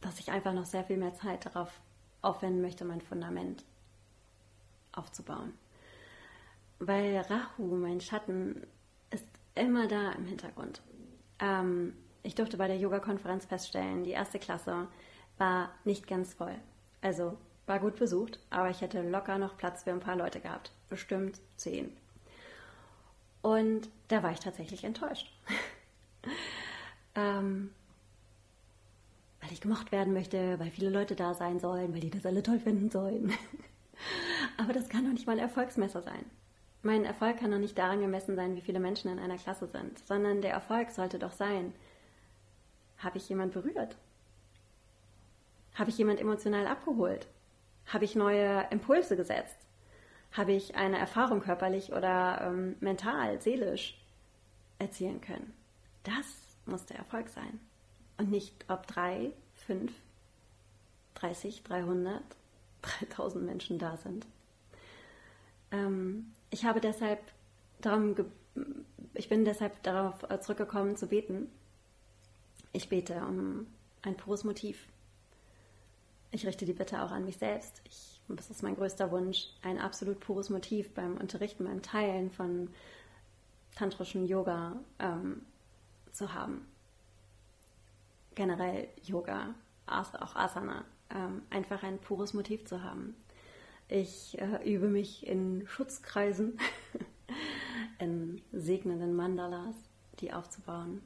dass 0.00 0.18
ich 0.18 0.30
einfach 0.30 0.52
noch 0.52 0.66
sehr 0.66 0.84
viel 0.84 0.96
mehr 0.96 1.14
Zeit 1.14 1.46
darauf 1.46 1.80
aufwenden 2.22 2.62
möchte, 2.62 2.84
mein 2.84 3.00
Fundament 3.00 3.64
aufzubauen 4.92 5.52
weil 6.78 7.18
Rahu, 7.18 7.76
mein 7.76 8.00
Schatten, 8.00 8.66
immer 9.54 9.88
da 9.88 10.12
im 10.12 10.26
Hintergrund. 10.26 10.82
Ähm, 11.38 11.94
ich 12.22 12.34
durfte 12.34 12.56
bei 12.56 12.68
der 12.68 12.78
Yoga-Konferenz 12.78 13.44
feststellen, 13.44 14.04
die 14.04 14.10
erste 14.10 14.38
Klasse 14.38 14.88
war 15.38 15.70
nicht 15.84 16.06
ganz 16.06 16.34
voll. 16.34 16.54
Also 17.00 17.36
war 17.66 17.78
gut 17.80 17.96
besucht, 17.96 18.38
aber 18.50 18.70
ich 18.70 18.80
hätte 18.80 19.02
locker 19.02 19.38
noch 19.38 19.56
Platz 19.56 19.84
für 19.84 19.90
ein 19.90 20.00
paar 20.00 20.16
Leute 20.16 20.40
gehabt. 20.40 20.72
Bestimmt 20.88 21.40
zehn. 21.56 21.94
Und 23.42 23.90
da 24.08 24.22
war 24.22 24.32
ich 24.32 24.40
tatsächlich 24.40 24.84
enttäuscht. 24.84 25.30
ähm, 27.14 27.70
weil 29.40 29.52
ich 29.52 29.60
gemocht 29.60 29.92
werden 29.92 30.14
möchte, 30.14 30.58
weil 30.58 30.70
viele 30.70 30.88
Leute 30.88 31.14
da 31.14 31.34
sein 31.34 31.60
sollen, 31.60 31.92
weil 31.92 32.00
die 32.00 32.10
das 32.10 32.24
alle 32.24 32.42
toll 32.42 32.58
finden 32.58 32.90
sollen. 32.90 33.32
aber 34.56 34.72
das 34.72 34.88
kann 34.88 35.04
doch 35.04 35.12
nicht 35.12 35.26
mal 35.26 35.32
ein 35.32 35.38
Erfolgsmesser 35.38 36.00
sein. 36.00 36.24
Mein 36.84 37.06
Erfolg 37.06 37.38
kann 37.38 37.50
doch 37.50 37.58
nicht 37.58 37.78
daran 37.78 38.02
gemessen 38.02 38.36
sein, 38.36 38.56
wie 38.56 38.60
viele 38.60 38.78
Menschen 38.78 39.10
in 39.10 39.18
einer 39.18 39.38
Klasse 39.38 39.66
sind, 39.66 39.98
sondern 40.06 40.42
der 40.42 40.52
Erfolg 40.52 40.90
sollte 40.90 41.18
doch 41.18 41.32
sein, 41.32 41.72
habe 42.98 43.16
ich 43.16 43.26
jemand 43.26 43.54
berührt? 43.54 43.96
Habe 45.74 45.88
ich 45.88 45.96
jemand 45.96 46.20
emotional 46.20 46.66
abgeholt? 46.66 47.26
Habe 47.86 48.04
ich 48.04 48.14
neue 48.14 48.66
Impulse 48.70 49.16
gesetzt? 49.16 49.56
Habe 50.32 50.52
ich 50.52 50.74
eine 50.76 50.98
Erfahrung 50.98 51.40
körperlich 51.40 51.90
oder 51.90 52.42
ähm, 52.42 52.76
mental, 52.80 53.40
seelisch 53.40 53.98
erzielen 54.78 55.22
können? 55.22 55.54
Das 56.02 56.26
muss 56.66 56.84
der 56.84 56.98
Erfolg 56.98 57.30
sein. 57.30 57.60
Und 58.18 58.30
nicht, 58.30 58.66
ob 58.68 58.86
drei, 58.86 59.32
fünf, 59.54 59.90
30, 61.14 61.62
300, 61.62 62.22
3000 62.82 63.42
Menschen 63.42 63.78
da 63.78 63.96
sind. 63.96 64.26
Ähm, 65.70 66.30
ich 66.54 66.64
habe 66.64 66.80
deshalb 66.80 67.20
darum, 67.80 68.14
ich 69.12 69.28
bin 69.28 69.44
deshalb 69.44 69.82
darauf 69.82 70.22
äh, 70.30 70.38
zurückgekommen 70.40 70.96
zu 70.96 71.08
beten. 71.08 71.50
Ich 72.72 72.88
bete 72.88 73.16
um 73.26 73.66
ein 74.02 74.16
pures 74.16 74.44
Motiv. 74.44 74.86
Ich 76.30 76.46
richte 76.46 76.64
die 76.64 76.72
Bitte 76.72 77.02
auch 77.02 77.10
an 77.10 77.24
mich 77.24 77.38
selbst. 77.38 77.82
Ich, 77.84 78.20
das 78.28 78.50
ist 78.50 78.62
mein 78.62 78.76
größter 78.76 79.10
Wunsch, 79.10 79.48
ein 79.62 79.80
absolut 79.80 80.20
pures 80.20 80.48
Motiv 80.48 80.94
beim 80.94 81.16
Unterrichten, 81.16 81.64
beim 81.64 81.82
Teilen 81.82 82.30
von 82.30 82.68
tantrischen 83.74 84.24
Yoga 84.24 84.76
ähm, 85.00 85.42
zu 86.12 86.34
haben. 86.34 86.68
Generell 88.36 88.86
Yoga, 89.02 89.56
auch 89.86 90.36
Asana, 90.36 90.84
ähm, 91.10 91.42
einfach 91.50 91.82
ein 91.82 91.98
pures 91.98 92.32
Motiv 92.32 92.64
zu 92.64 92.84
haben. 92.84 93.16
Ich 93.88 94.38
äh, 94.40 94.74
übe 94.74 94.88
mich 94.88 95.26
in 95.26 95.66
Schutzkreisen, 95.66 96.58
in 97.98 98.40
segnenden 98.52 99.14
Mandalas, 99.14 99.74
die 100.20 100.32
aufzubauen, 100.32 101.02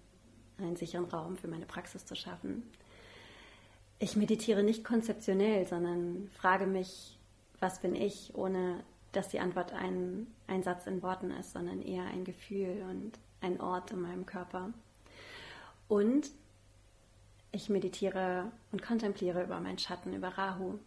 einen 0.58 0.76
sicheren 0.76 1.06
Raum 1.06 1.36
für 1.36 1.48
meine 1.48 1.66
Praxis 1.66 2.06
zu 2.06 2.14
schaffen. 2.14 2.62
Ich 3.98 4.16
meditiere 4.16 4.62
nicht 4.62 4.84
konzeptionell, 4.84 5.66
sondern 5.66 6.28
frage 6.32 6.66
mich, 6.66 7.18
was 7.58 7.80
bin 7.80 7.96
ich, 7.96 8.34
ohne 8.34 8.84
dass 9.12 9.28
die 9.28 9.40
Antwort 9.40 9.72
ein, 9.72 10.28
ein 10.46 10.62
Satz 10.62 10.86
in 10.86 11.02
Worten 11.02 11.32
ist, 11.32 11.52
sondern 11.52 11.82
eher 11.82 12.04
ein 12.04 12.24
Gefühl 12.24 12.84
und 12.88 13.18
ein 13.40 13.60
Ort 13.60 13.90
in 13.90 14.00
meinem 14.00 14.26
Körper. 14.26 14.72
Und 15.88 16.30
ich 17.50 17.68
meditiere 17.68 18.52
und 18.70 18.82
kontempliere 18.82 19.42
über 19.42 19.58
meinen 19.58 19.78
Schatten, 19.78 20.12
über 20.12 20.28
Rahu, 20.28 20.78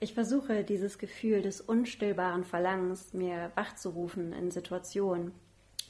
ich 0.00 0.14
versuche 0.14 0.64
dieses 0.64 0.98
Gefühl 0.98 1.42
des 1.42 1.60
unstillbaren 1.60 2.44
Verlangens 2.44 3.12
mir 3.12 3.52
wachzurufen 3.54 4.32
in 4.32 4.50
Situationen 4.50 5.32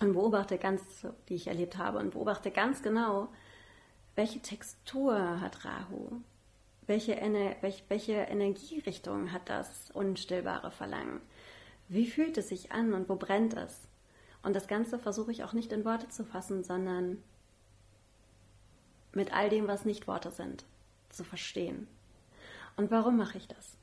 und 0.00 0.12
beobachte 0.12 0.58
ganz, 0.58 0.82
die 1.28 1.34
ich 1.34 1.48
erlebt 1.48 1.76
habe, 1.76 1.98
und 1.98 2.10
beobachte 2.10 2.50
ganz 2.50 2.82
genau, 2.82 3.28
welche 4.14 4.40
Textur 4.40 5.40
hat 5.40 5.64
Rahu? 5.64 6.20
Welche, 6.86 7.16
welche, 7.60 7.82
welche 7.88 8.12
Energierichtung 8.14 9.32
hat 9.32 9.48
das 9.48 9.90
unstillbare 9.92 10.70
Verlangen? 10.70 11.20
Wie 11.88 12.06
fühlt 12.06 12.38
es 12.38 12.48
sich 12.48 12.72
an 12.72 12.94
und 12.94 13.08
wo 13.08 13.16
brennt 13.16 13.54
es? 13.54 13.88
Und 14.42 14.54
das 14.54 14.68
Ganze 14.68 14.98
versuche 14.98 15.32
ich 15.32 15.44
auch 15.44 15.52
nicht 15.52 15.72
in 15.72 15.84
Worte 15.84 16.08
zu 16.08 16.24
fassen, 16.24 16.64
sondern 16.64 17.22
mit 19.12 19.32
all 19.32 19.48
dem, 19.48 19.66
was 19.66 19.84
nicht 19.84 20.06
Worte 20.06 20.30
sind, 20.30 20.64
zu 21.10 21.24
verstehen. 21.24 21.88
Und 22.78 22.92
warum 22.92 23.16
mache 23.16 23.38
ich 23.38 23.48
das? 23.48 23.76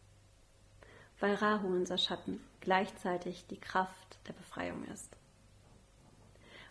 Weil 1.19 1.35
Rahu, 1.35 1.67
unser 1.67 1.97
Schatten, 1.97 2.39
gleichzeitig 2.61 3.45
die 3.47 3.59
Kraft 3.59 4.17
der 4.25 4.31
Befreiung 4.31 4.85
ist. 4.85 5.17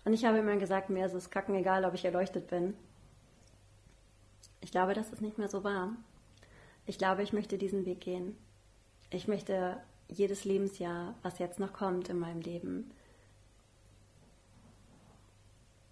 Und 0.06 0.14
ich 0.14 0.24
habe 0.24 0.38
immer 0.38 0.56
gesagt, 0.56 0.88
mir 0.88 1.04
ist 1.04 1.12
es 1.12 1.28
kacken 1.28 1.54
egal, 1.54 1.84
ob 1.84 1.92
ich 1.92 2.06
erleuchtet 2.06 2.46
bin. 2.46 2.74
Ich 4.62 4.70
glaube, 4.70 4.94
das 4.94 5.12
ist 5.12 5.20
nicht 5.20 5.36
mehr 5.36 5.50
so 5.50 5.64
wahr. 5.64 5.94
Ich 6.86 6.96
glaube, 6.96 7.22
ich 7.22 7.34
möchte 7.34 7.58
diesen 7.58 7.84
Weg 7.84 8.00
gehen. 8.00 8.38
Ich 9.10 9.28
möchte 9.28 9.76
jedes 10.08 10.46
Lebensjahr, 10.46 11.14
was 11.22 11.38
jetzt 11.38 11.60
noch 11.60 11.74
kommt 11.74 12.08
in 12.08 12.18
meinem 12.18 12.40
Leben, 12.40 12.90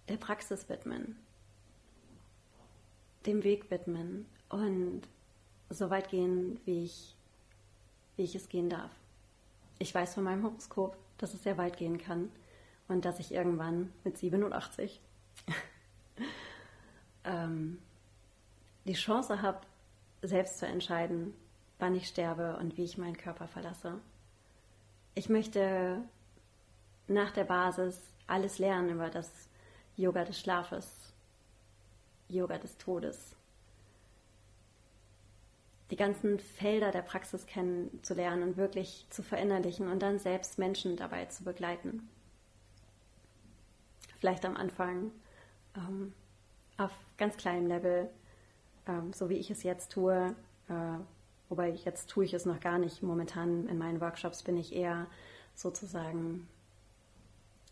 der 0.09 0.17
Praxis 0.17 0.67
widmen, 0.67 1.15
dem 3.27 3.43
Weg 3.43 3.69
widmen 3.69 4.25
und 4.49 5.03
so 5.73 5.89
weit 5.89 6.09
gehen, 6.09 6.59
wie 6.65 6.85
ich, 6.85 7.15
wie 8.15 8.23
ich 8.23 8.35
es 8.35 8.49
gehen 8.49 8.69
darf. 8.69 8.91
Ich 9.79 9.93
weiß 9.93 10.13
von 10.13 10.23
meinem 10.23 10.43
Horoskop, 10.43 10.97
dass 11.17 11.33
es 11.33 11.43
sehr 11.43 11.57
weit 11.57 11.77
gehen 11.77 11.97
kann 11.97 12.31
und 12.87 13.05
dass 13.05 13.19
ich 13.19 13.33
irgendwann 13.33 13.91
mit 14.03 14.17
87 14.17 15.01
ähm, 17.23 17.79
die 18.85 18.93
Chance 18.93 19.41
habe, 19.41 19.61
selbst 20.21 20.59
zu 20.59 20.65
entscheiden, 20.65 21.33
wann 21.79 21.95
ich 21.95 22.07
sterbe 22.07 22.57
und 22.57 22.77
wie 22.77 22.83
ich 22.83 22.97
meinen 22.97 23.17
Körper 23.17 23.47
verlasse. 23.47 23.99
Ich 25.15 25.29
möchte 25.29 26.01
nach 27.07 27.31
der 27.31 27.43
Basis 27.43 27.99
alles 28.27 28.59
lernen 28.59 28.89
über 28.89 29.09
das 29.09 29.29
Yoga 29.95 30.23
des 30.23 30.39
Schlafes, 30.39 31.13
Yoga 32.29 32.57
des 32.57 32.77
Todes, 32.77 33.35
die 35.93 35.97
ganzen 35.97 36.39
Felder 36.39 36.89
der 36.89 37.03
Praxis 37.03 37.45
kennenzulernen 37.45 38.41
und 38.41 38.57
wirklich 38.57 39.05
zu 39.11 39.21
verinnerlichen 39.21 39.87
und 39.87 40.01
dann 40.01 40.17
selbst 40.17 40.57
Menschen 40.57 40.95
dabei 40.97 41.25
zu 41.25 41.43
begleiten. 41.43 42.09
Vielleicht 44.17 44.43
am 44.43 44.57
Anfang 44.57 45.11
ähm, 45.77 46.11
auf 46.79 46.89
ganz 47.17 47.37
kleinem 47.37 47.67
Level, 47.67 48.09
ähm, 48.87 49.13
so 49.13 49.29
wie 49.29 49.35
ich 49.35 49.51
es 49.51 49.61
jetzt 49.61 49.91
tue, 49.91 50.35
äh, 50.67 50.97
wobei 51.47 51.69
jetzt 51.69 52.09
tue 52.09 52.25
ich 52.25 52.33
es 52.33 52.47
noch 52.47 52.59
gar 52.59 52.79
nicht. 52.79 53.03
Momentan 53.03 53.67
in 53.67 53.77
meinen 53.77 54.01
Workshops 54.01 54.41
bin 54.41 54.57
ich 54.57 54.73
eher 54.73 55.05
sozusagen 55.53 56.47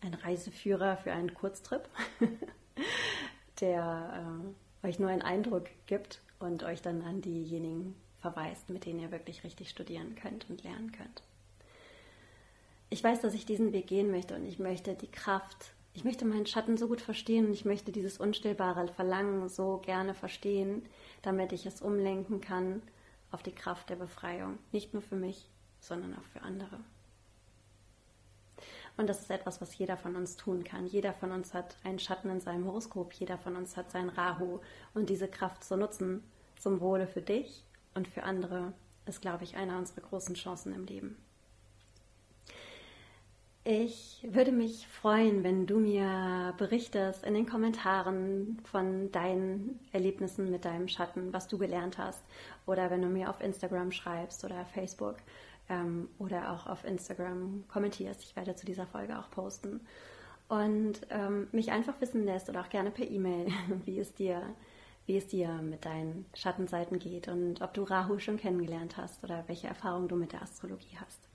ein 0.00 0.14
Reiseführer 0.14 0.96
für 0.96 1.10
einen 1.10 1.34
Kurztrip, 1.34 1.88
der 3.60 4.52
äh, 4.84 4.86
euch 4.86 5.00
nur 5.00 5.10
einen 5.10 5.22
Eindruck 5.22 5.70
gibt 5.86 6.22
und 6.38 6.62
euch 6.62 6.82
dann 6.82 7.02
an 7.02 7.20
diejenigen 7.20 7.96
verweist, 8.22 8.70
mit 8.70 8.86
denen 8.86 9.00
ihr 9.00 9.10
wirklich 9.10 9.44
richtig 9.44 9.68
studieren 9.68 10.14
könnt 10.14 10.48
und 10.48 10.62
lernen 10.62 10.92
könnt. 10.92 11.22
Ich 12.88 13.02
weiß, 13.02 13.20
dass 13.20 13.34
ich 13.34 13.44
diesen 13.44 13.72
Weg 13.72 13.88
gehen 13.88 14.10
möchte 14.10 14.34
und 14.36 14.46
ich 14.46 14.58
möchte 14.58 14.94
die 14.94 15.10
Kraft, 15.10 15.72
ich 15.92 16.04
möchte 16.04 16.24
meinen 16.24 16.46
Schatten 16.46 16.76
so 16.76 16.88
gut 16.88 17.00
verstehen 17.00 17.46
und 17.46 17.52
ich 17.52 17.64
möchte 17.64 17.90
dieses 17.90 18.18
unstillbare 18.18 18.88
Verlangen 18.88 19.48
so 19.48 19.82
gerne 19.84 20.14
verstehen, 20.14 20.86
damit 21.22 21.52
ich 21.52 21.66
es 21.66 21.82
umlenken 21.82 22.40
kann 22.40 22.82
auf 23.30 23.42
die 23.42 23.54
Kraft 23.54 23.90
der 23.90 23.96
Befreiung. 23.96 24.58
Nicht 24.72 24.92
nur 24.94 25.02
für 25.02 25.16
mich, 25.16 25.48
sondern 25.80 26.14
auch 26.14 26.24
für 26.32 26.42
andere. 26.42 26.78
Und 28.98 29.08
das 29.08 29.20
ist 29.22 29.30
etwas, 29.30 29.60
was 29.60 29.76
jeder 29.76 29.96
von 29.96 30.16
uns 30.16 30.36
tun 30.36 30.64
kann. 30.64 30.86
Jeder 30.86 31.14
von 31.14 31.32
uns 31.32 31.54
hat 31.54 31.76
einen 31.82 31.98
Schatten 31.98 32.28
in 32.28 32.40
seinem 32.40 32.66
Horoskop, 32.66 33.14
jeder 33.14 33.38
von 33.38 33.56
uns 33.56 33.76
hat 33.76 33.90
seinen 33.90 34.10
Rahu. 34.10 34.60
Und 34.92 35.08
diese 35.08 35.28
Kraft 35.28 35.64
zu 35.64 35.76
nutzen 35.76 36.22
zum 36.58 36.80
Wohle 36.80 37.06
für 37.06 37.22
dich 37.22 37.64
und 37.94 38.08
für 38.08 38.22
andere 38.22 38.72
ist, 39.06 39.20
glaube 39.20 39.44
ich, 39.44 39.56
eine 39.56 39.78
unserer 39.78 40.02
großen 40.02 40.34
Chancen 40.34 40.74
im 40.74 40.84
Leben. 40.84 41.16
Ich 43.64 44.26
würde 44.28 44.50
mich 44.50 44.88
freuen, 44.88 45.44
wenn 45.44 45.66
du 45.68 45.78
mir 45.78 46.52
berichtest 46.58 47.24
in 47.24 47.34
den 47.34 47.46
Kommentaren 47.46 48.58
von 48.64 49.12
deinen 49.12 49.78
Erlebnissen 49.92 50.50
mit 50.50 50.64
deinem 50.64 50.88
Schatten, 50.88 51.32
was 51.32 51.46
du 51.46 51.58
gelernt 51.58 51.96
hast. 51.96 52.24
Oder 52.66 52.90
wenn 52.90 53.02
du 53.02 53.08
mir 53.08 53.30
auf 53.30 53.40
Instagram 53.40 53.92
schreibst 53.92 54.44
oder 54.44 54.64
Facebook 54.66 55.18
ähm, 55.68 56.08
oder 56.18 56.50
auch 56.50 56.66
auf 56.66 56.84
Instagram 56.84 57.62
kommentierst. 57.68 58.24
Ich 58.24 58.34
werde 58.34 58.56
zu 58.56 58.66
dieser 58.66 58.86
Folge 58.86 59.16
auch 59.16 59.30
posten. 59.30 59.80
Und 60.48 61.06
ähm, 61.10 61.46
mich 61.52 61.70
einfach 61.70 62.00
wissen 62.00 62.24
lässt 62.24 62.48
oder 62.48 62.62
auch 62.62 62.68
gerne 62.68 62.90
per 62.90 63.08
E-Mail, 63.08 63.46
wie 63.84 64.00
es 64.00 64.12
dir 64.12 64.42
wie 65.06 65.16
es 65.16 65.26
dir 65.26 65.48
mit 65.62 65.84
deinen 65.84 66.26
Schattenseiten 66.34 66.98
geht 66.98 67.28
und 67.28 67.60
ob 67.60 67.74
du 67.74 67.82
Rahu 67.82 68.18
schon 68.18 68.36
kennengelernt 68.36 68.96
hast 68.96 69.22
oder 69.24 69.44
welche 69.46 69.66
Erfahrungen 69.66 70.08
du 70.08 70.16
mit 70.16 70.32
der 70.32 70.42
Astrologie 70.42 70.96
hast. 71.00 71.28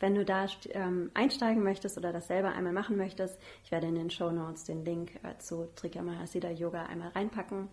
Wenn 0.00 0.14
du 0.14 0.24
da 0.24 0.46
ähm, 0.70 1.10
einsteigen 1.12 1.62
möchtest 1.62 1.98
oder 1.98 2.10
das 2.10 2.26
selber 2.26 2.52
einmal 2.52 2.72
machen 2.72 2.96
möchtest, 2.96 3.38
ich 3.62 3.70
werde 3.70 3.86
in 3.86 3.94
den 3.94 4.10
Show 4.10 4.30
Notes 4.30 4.64
den 4.64 4.82
Link 4.82 5.20
äh, 5.22 5.36
zu 5.38 5.68
Trikamahasida 5.76 6.50
Yoga 6.50 6.86
einmal 6.86 7.10
reinpacken 7.10 7.68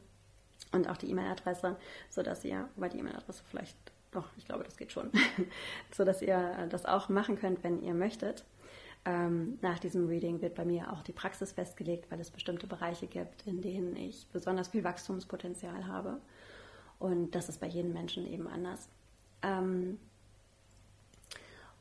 und 0.73 0.89
auch 0.89 0.97
die 0.97 1.09
E-Mail-Adresse, 1.09 1.77
sodass 2.09 2.43
ihr, 2.43 2.67
weil 2.75 2.89
die 2.89 2.99
E-Mail-Adresse 2.99 3.43
vielleicht, 3.49 3.77
doch, 4.11 4.25
ich 4.35 4.45
glaube, 4.45 4.65
das 4.65 4.75
geht 4.75 4.91
schon, 4.91 5.09
sodass 5.91 6.21
ihr 6.21 6.35
äh, 6.59 6.67
das 6.67 6.85
auch 6.85 7.07
machen 7.07 7.39
könnt, 7.39 7.63
wenn 7.63 7.81
ihr 7.81 7.93
möchtet. 7.93 8.43
Ähm, 9.05 9.57
nach 9.61 9.79
diesem 9.79 10.07
Reading 10.07 10.41
wird 10.41 10.55
bei 10.55 10.65
mir 10.65 10.91
auch 10.91 11.01
die 11.01 11.13
Praxis 11.13 11.53
festgelegt, 11.53 12.11
weil 12.11 12.19
es 12.19 12.29
bestimmte 12.29 12.67
Bereiche 12.67 13.07
gibt, 13.07 13.47
in 13.47 13.61
denen 13.61 13.95
ich 13.95 14.27
besonders 14.33 14.69
viel 14.69 14.83
Wachstumspotenzial 14.83 15.87
habe. 15.87 16.19
Und 16.99 17.35
das 17.35 17.49
ist 17.49 17.59
bei 17.59 17.67
jedem 17.67 17.93
Menschen 17.93 18.27
eben 18.27 18.47
anders. 18.47 18.89
Ähm, 19.41 19.99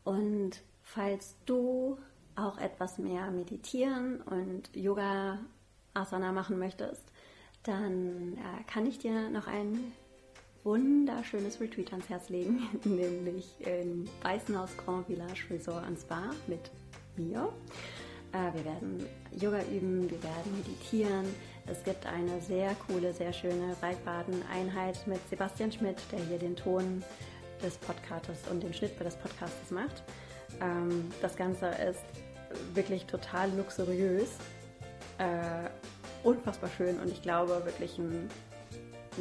und 0.05 0.63
falls 0.83 1.37
du 1.47 1.99
auch 2.37 2.59
etwas 2.59 2.99
mehr 2.99 3.31
meditieren 3.31 4.21
und 4.23 4.75
Yoga 4.77 5.39
Asana 5.95 6.33
machen 6.33 6.59
möchtest, 6.59 7.03
dann 7.65 8.35
äh, 8.35 8.63
kann 8.71 8.87
ich 8.87 8.99
dir 8.99 9.31
noch 9.31 9.49
ein 9.49 9.93
wunderschönes 10.63 11.61
Retreat 11.61 11.93
ans 11.93 12.09
Herz 12.09 12.29
legen, 12.29 12.63
nämlich 12.85 13.55
im 13.61 14.07
Weißenhaus 14.23 14.77
Grand 14.77 15.07
Village 15.07 15.47
Resort 15.51 15.87
und 15.89 15.99
Spa 15.99 16.31
mit 16.47 16.71
mir. 17.19 17.53
Äh, 18.33 18.55
wir 18.55 18.65
werden 18.65 19.07
Yoga 19.33 19.61
üben, 19.71 20.11
wir 20.11 20.23
werden 20.23 20.57
meditieren. 20.57 21.27
Es 21.67 21.83
gibt 21.85 22.07
eine 22.07 22.41
sehr 22.41 22.75
coole, 22.87 23.13
sehr 23.13 23.33
schöne 23.33 23.77
Waldbaden-Einheit 23.81 25.07
mit 25.07 25.21
Sebastian 25.29 25.73
Schmidt, 25.73 25.99
der 26.13 26.21
hier 26.21 26.39
den 26.39 26.57
Ton 26.57 27.03
des 27.63 27.77
Podcastes 27.79 28.39
und 28.51 28.63
den 28.63 28.73
Schnitt 28.73 28.93
das 28.99 29.17
Podcastes 29.17 29.71
macht. 29.71 30.03
Ähm, 30.61 31.11
das 31.23 31.37
Ganze 31.37 31.67
ist 31.67 32.05
wirklich 32.75 33.07
total 33.07 33.51
luxuriös, 33.57 34.31
äh, 35.19 35.69
unfassbar 36.23 36.71
schön 36.77 36.99
und 37.01 37.11
ich 37.11 37.23
glaube 37.23 37.63
wirklich 37.65 37.99
ein 37.99 38.29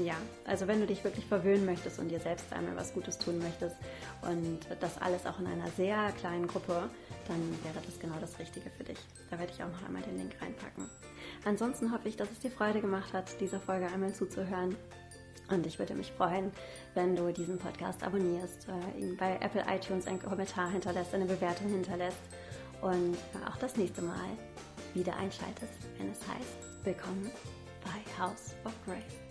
ja, 0.03 0.15
also 0.45 0.67
wenn 0.67 0.81
du 0.81 0.87
dich 0.87 1.05
wirklich 1.05 1.25
verwöhnen 1.25 1.65
möchtest 1.65 1.99
und 1.99 2.09
dir 2.09 2.19
selbst 2.19 2.51
einmal 2.51 2.75
was 2.75 2.93
Gutes 2.93 3.17
tun 3.17 3.39
möchtest 3.39 3.77
und 4.23 4.59
das 4.81 5.01
alles 5.01 5.25
auch 5.25 5.39
in 5.39 5.47
einer 5.47 5.69
sehr 5.77 6.11
kleinen 6.19 6.47
Gruppe, 6.47 6.89
dann 7.27 7.63
wäre 7.63 7.83
das 7.85 7.99
genau 7.99 8.15
das 8.19 8.37
Richtige 8.39 8.69
für 8.69 8.83
dich. 8.83 8.99
Da 9.29 9.39
werde 9.39 9.51
ich 9.53 9.63
auch 9.63 9.69
noch 9.69 9.83
einmal 9.85 10.01
den 10.01 10.17
Link 10.17 10.35
reinpacken. 10.41 10.89
Ansonsten 11.45 11.91
hoffe 11.91 12.07
ich, 12.07 12.17
dass 12.17 12.31
es 12.31 12.39
dir 12.39 12.51
Freude 12.51 12.81
gemacht 12.81 13.13
hat, 13.13 13.39
dieser 13.39 13.59
Folge 13.59 13.87
einmal 13.87 14.13
zuzuhören. 14.13 14.75
Und 15.49 15.65
ich 15.67 15.77
würde 15.77 15.93
mich 15.93 16.11
freuen, 16.11 16.51
wenn 16.95 17.15
du 17.15 17.31
diesen 17.31 17.59
Podcast 17.59 18.03
abonnierst, 18.03 18.67
äh, 18.67 18.99
ihn 18.99 19.15
bei 19.15 19.37
Apple 19.41 19.63
iTunes 19.69 20.07
einen 20.07 20.21
Kommentar 20.21 20.71
hinterlässt, 20.71 21.13
eine 21.13 21.25
Bewertung 21.25 21.67
hinterlässt 21.67 22.17
und 22.81 23.17
auch 23.47 23.57
das 23.57 23.77
nächste 23.77 24.01
Mal 24.01 24.29
wieder 24.95 25.15
einschaltest, 25.15 25.73
wenn 25.97 26.09
es 26.09 26.19
heißt, 26.21 26.85
willkommen 26.85 27.29
bei 27.83 28.23
House 28.23 28.55
of 28.65 28.73
Grace. 28.85 29.24